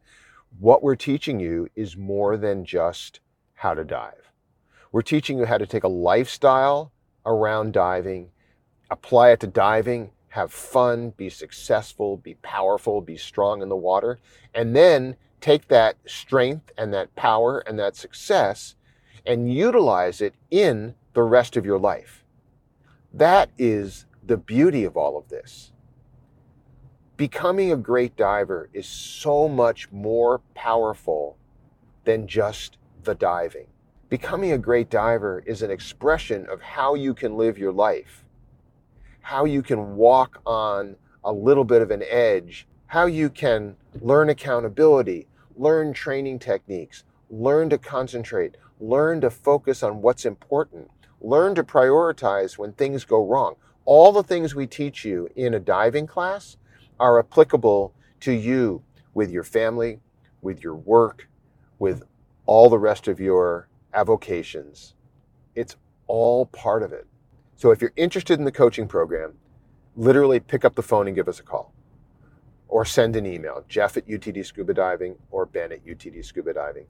what 0.59 0.83
we're 0.83 0.97
teaching 0.97 1.41
you 1.41 1.69
is 1.77 1.97
more 1.97 2.37
than 2.37 2.65
just 2.65 3.21
how 3.55 3.75
to 3.75 3.85
dive. 3.85 4.31
We're 4.93 5.03
teaching 5.03 5.39
you 5.39 5.45
how 5.45 5.59
to 5.59 5.67
take 5.67 5.85
a 5.85 5.89
lifestyle 5.89 6.93
around 7.27 7.73
diving, 7.73 8.31
apply 8.91 9.31
it 9.31 9.41
to 9.41 9.47
diving, 9.47 10.11
have 10.29 10.53
fun, 10.53 11.11
be 11.11 11.29
successful, 11.29 12.17
be 12.17 12.35
powerful, 12.35 13.01
be 13.01 13.17
strong 13.17 13.63
in 13.63 13.69
the 13.69 13.77
water, 13.77 14.19
and 14.55 14.75
then 14.75 15.17
take 15.41 15.69
that 15.69 15.97
strength 16.07 16.73
and 16.77 16.93
that 16.95 17.15
power 17.17 17.61
and 17.61 17.79
that 17.79 17.97
success 17.97 18.75
and 19.27 19.53
utilize 19.53 20.21
it 20.21 20.35
in 20.51 20.95
the 21.13 21.23
rest 21.23 21.57
of 21.57 21.67
your 21.67 21.79
life. 21.79 22.25
That 23.13 23.51
is 23.59 24.07
the 24.25 24.37
beauty 24.37 24.85
of 24.85 24.97
all 24.97 25.19
of 25.19 25.29
this 25.29 25.73
becoming 27.19 27.73
a 27.73 27.77
great 27.77 28.17
diver 28.17 28.71
is 28.73 28.87
so 28.87 29.49
much 29.49 29.91
more 29.91 30.41
powerful 30.55 31.37
than 32.05 32.29
just 32.29 32.79
the 33.03 33.15
diving. 33.15 33.67
Becoming 34.09 34.53
a 34.53 34.59
great 34.59 34.89
diver 34.89 35.43
is 35.45 35.61
an 35.61 35.71
expression 35.71 36.47
of 36.49 36.63
how 36.63 36.95
you 36.95 37.13
can 37.13 37.37
live 37.37 37.59
your 37.59 37.73
life, 37.73 38.25
how 39.21 39.45
you 39.45 39.63
can 39.63 39.97
walk 39.97 40.41
on 40.47 40.95
a 41.25 41.33
little 41.33 41.65
bit 41.65 41.83
of 41.83 41.91
an 41.91 42.05
edge, 42.09 42.69
how 42.87 43.07
you 43.07 43.29
can 43.29 43.75
learn 44.01 44.29
accountability, 44.29 45.27
learn 45.57 45.93
training 45.93 46.39
techniques, 46.39 47.03
learn 47.29 47.69
to 47.69 47.79
concentrate, 47.79 48.57
learn 48.79 49.21
to 49.21 49.29
focus 49.29 49.83
on 49.83 50.01
what's 50.01 50.25
important, 50.25 50.89
learn 51.21 51.57
to 51.57 51.65
prioritize 51.65 52.57
when 52.57 52.73
things 52.73 53.05
go 53.05 53.27
wrong. 53.27 53.57
All 53.85 54.13
the 54.13 54.23
things 54.23 54.55
we 54.55 54.69
teach 54.69 55.05
you 55.05 55.29
in 55.35 55.53
a 55.53 55.61
diving 55.61 56.07
class 56.07 56.57
are 57.01 57.19
applicable 57.19 57.95
to 58.21 58.33
you 58.33 58.83
with 59.15 59.31
your 59.31 59.45
family, 59.45 60.01
with 60.43 60.63
your 60.63 60.75
work, 60.75 61.29
with 61.79 62.03
all 62.47 62.69
the 62.69 62.79
rest 62.79 63.09
of 63.09 63.21
your 63.21 63.69
avocations. 63.95 64.95
It's 65.55 65.77
all 66.07 66.47
part 66.47 66.83
of 66.83 66.93
it. 66.93 67.07
So 67.57 67.71
if 67.71 67.81
you're 67.81 67.93
interested 67.97 68.39
in 68.39 68.45
the 68.45 68.53
coaching 68.53 68.87
program, 68.87 69.35
literally 69.97 70.41
pick 70.41 70.65
up 70.65 70.75
the 70.75 70.83
phone 70.83 71.07
and 71.07 71.17
give 71.17 71.29
us 71.29 71.41
a 71.41 71.43
call 71.43 71.73
or 72.69 72.85
send 72.85 73.17
an 73.17 73.27
email, 73.27 73.65
Jeff 73.69 73.97
at 73.97 74.07
UTD 74.07 74.45
Scuba 74.45 74.75
Diving 74.75 75.17
or 75.31 75.47
Ben 75.47 75.73
at 75.73 75.85
UTD 75.85 76.25
Scuba 76.25 76.53
Diving. 76.53 76.87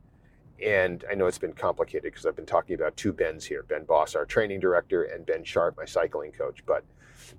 And 0.64 1.04
I 1.10 1.14
know 1.14 1.26
it's 1.26 1.38
been 1.38 1.52
complicated 1.52 2.02
because 2.12 2.26
I've 2.26 2.34
been 2.34 2.44
talking 2.44 2.74
about 2.74 2.96
two 2.96 3.12
Bens 3.12 3.44
here 3.44 3.62
Ben 3.62 3.84
Boss, 3.84 4.16
our 4.16 4.26
training 4.26 4.58
director, 4.58 5.04
and 5.04 5.24
Ben 5.24 5.44
Sharp, 5.44 5.76
my 5.76 5.84
cycling 5.84 6.32
coach. 6.32 6.64
But 6.66 6.84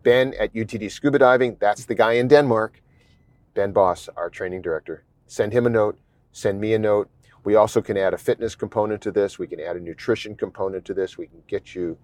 Ben 0.03 0.33
at 0.39 0.53
UTD 0.53 0.91
Scuba 0.91 1.19
Diving, 1.19 1.57
that's 1.59 1.85
the 1.85 1.95
guy 1.95 2.13
in 2.13 2.27
Denmark. 2.27 2.81
Ben 3.53 3.71
Boss, 3.71 4.09
our 4.15 4.29
training 4.29 4.61
director. 4.61 5.03
Send 5.27 5.53
him 5.53 5.65
a 5.65 5.69
note, 5.69 5.99
send 6.31 6.59
me 6.59 6.73
a 6.73 6.79
note. 6.79 7.09
We 7.43 7.55
also 7.55 7.81
can 7.81 7.97
add 7.97 8.13
a 8.13 8.17
fitness 8.17 8.55
component 8.55 9.01
to 9.03 9.11
this. 9.11 9.39
We 9.39 9.47
can 9.47 9.59
add 9.59 9.75
a 9.75 9.79
nutrition 9.79 10.35
component 10.35 10.85
to 10.85 10.93
this. 10.93 11.17
We 11.17 11.27
can 11.27 11.41
get 11.47 11.73
you 11.73 11.97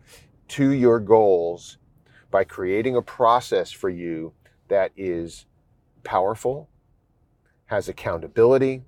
to 0.49 0.69
your 0.69 0.99
goals 0.99 1.77
by 2.31 2.43
creating 2.43 2.95
a 2.95 3.01
process 3.01 3.71
for 3.71 3.89
you 3.89 4.33
that 4.67 4.91
is 4.95 5.45
powerful, 6.03 6.69
has 7.65 7.89
accountability, 7.89 8.83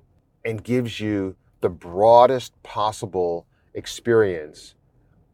and 0.45 0.63
gives 0.63 0.99
you 0.99 1.35
the 1.61 1.69
broadest 1.69 2.53
possible 2.63 3.45
experience 3.73 4.75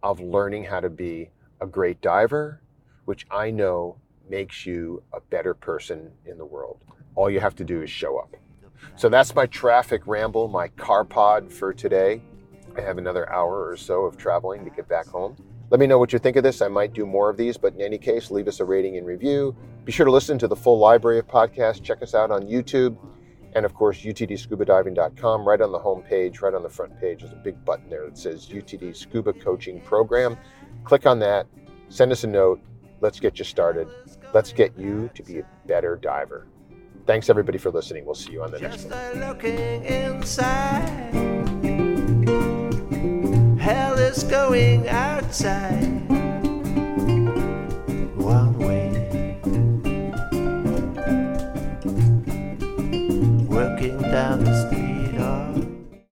of 0.02 0.19
learning 0.19 0.65
how 0.65 0.80
to 0.80 0.89
be 0.89 1.30
a 1.62 1.67
great 1.67 2.02
diver 2.02 2.62
which 3.06 3.26
I 3.32 3.52
know 3.52 3.98
makes 4.30 4.66
you 4.66 5.04
a 5.13 5.20
better 5.20 5.54
person 5.54 6.12
in 6.26 6.38
the 6.38 6.46
world. 6.46 6.80
All 7.16 7.30
you 7.30 7.39
have 7.39 7.56
to 7.58 7.63
do 7.63 7.82
is 7.82 7.89
show 7.89 8.18
up. 8.18 8.36
So 8.96 9.10
that's 9.10 9.36
my 9.36 9.46
traffic 9.46 10.06
ramble, 10.06 10.48
my 10.48 10.68
car 10.70 11.04
pod 11.04 11.52
for 11.52 11.74
today. 11.74 12.22
I 12.78 12.82
have 12.82 12.98
another 12.98 13.32
hour 13.32 13.70
or 13.70 13.78
so 13.78 14.04
of 14.04 14.18
traveling 14.18 14.63
to 14.66 14.72
get 14.72 14.88
back 14.88 15.08
home. 15.08 15.36
Let 15.70 15.80
me 15.80 15.88
know 15.88 15.98
what 15.98 16.13
you 16.13 16.20
think 16.20 16.38
of 16.38 16.44
this. 16.44 16.62
I 16.62 16.68
might 16.68 16.94
do 16.94 17.06
more 17.06 17.30
of 17.30 17.38
these, 17.38 17.58
but 17.58 17.74
in 17.74 17.82
any 17.82 17.98
case, 17.98 18.30
leave 18.30 18.48
us 18.48 18.60
a 18.60 18.66
rating 18.66 18.98
and 18.98 19.08
review. 19.08 19.56
Be 19.86 19.92
sure 19.92 20.06
to 20.06 20.12
listen 20.12 20.38
to 20.39 20.48
the 20.48 20.56
full 20.56 20.78
library 20.78 21.20
of 21.20 21.28
podcasts. 21.28 21.82
Check 21.82 22.02
us 22.02 22.13
out 22.13 22.32
on 22.32 22.44
YouTube. 22.44 22.98
And 23.56 23.66
of 23.66 23.74
course, 23.74 24.02
UTDScubaDiving.com. 24.02 25.48
Right 25.48 25.62
on 25.62 25.72
the 25.72 25.80
home 25.80 26.02
page, 26.04 26.42
right 26.42 26.54
on 26.54 26.63
the 26.63 26.70
front 26.70 27.00
page, 27.00 27.20
there's 27.20 27.34
a 27.34 27.38
big 27.38 27.63
button 27.66 27.89
there 27.89 28.06
that 28.06 28.18
says 28.18 28.48
UTD 28.48 28.96
Scuba 28.96 29.34
Coaching 29.34 29.80
Program. 29.82 30.38
Click 30.84 31.06
on 31.06 31.20
that, 31.20 31.48
send 31.89 32.12
us 32.12 32.24
a 32.24 32.28
note, 32.28 32.62
Let's 33.04 33.20
get 33.20 33.38
you 33.38 33.44
started. 33.44 33.89
Let's 34.34 34.54
get 34.54 34.80
you 34.80 35.10
to 35.13 35.24
be 35.24 35.39
a 35.39 35.46
better 35.66 35.98
diver. 35.98 36.48
Thanks 37.06 37.30
everybody 37.30 37.58
for 37.58 37.70
listening. 37.70 38.06
We'll 38.06 38.16
see 38.16 38.32
you 38.32 38.42
on 38.42 38.52
the 38.52 38.60
next 38.60 38.86
one. 38.86 39.20
looking 39.20 39.84
inside. 39.84 40.88
Hell 43.60 44.00
is 44.00 44.24
going 44.24 44.88
outside. 44.88 45.84
One 48.16 48.58
way. 48.58 49.38
Working 53.50 54.02
down 54.02 54.46
the 54.46 54.68
street. 54.70 54.83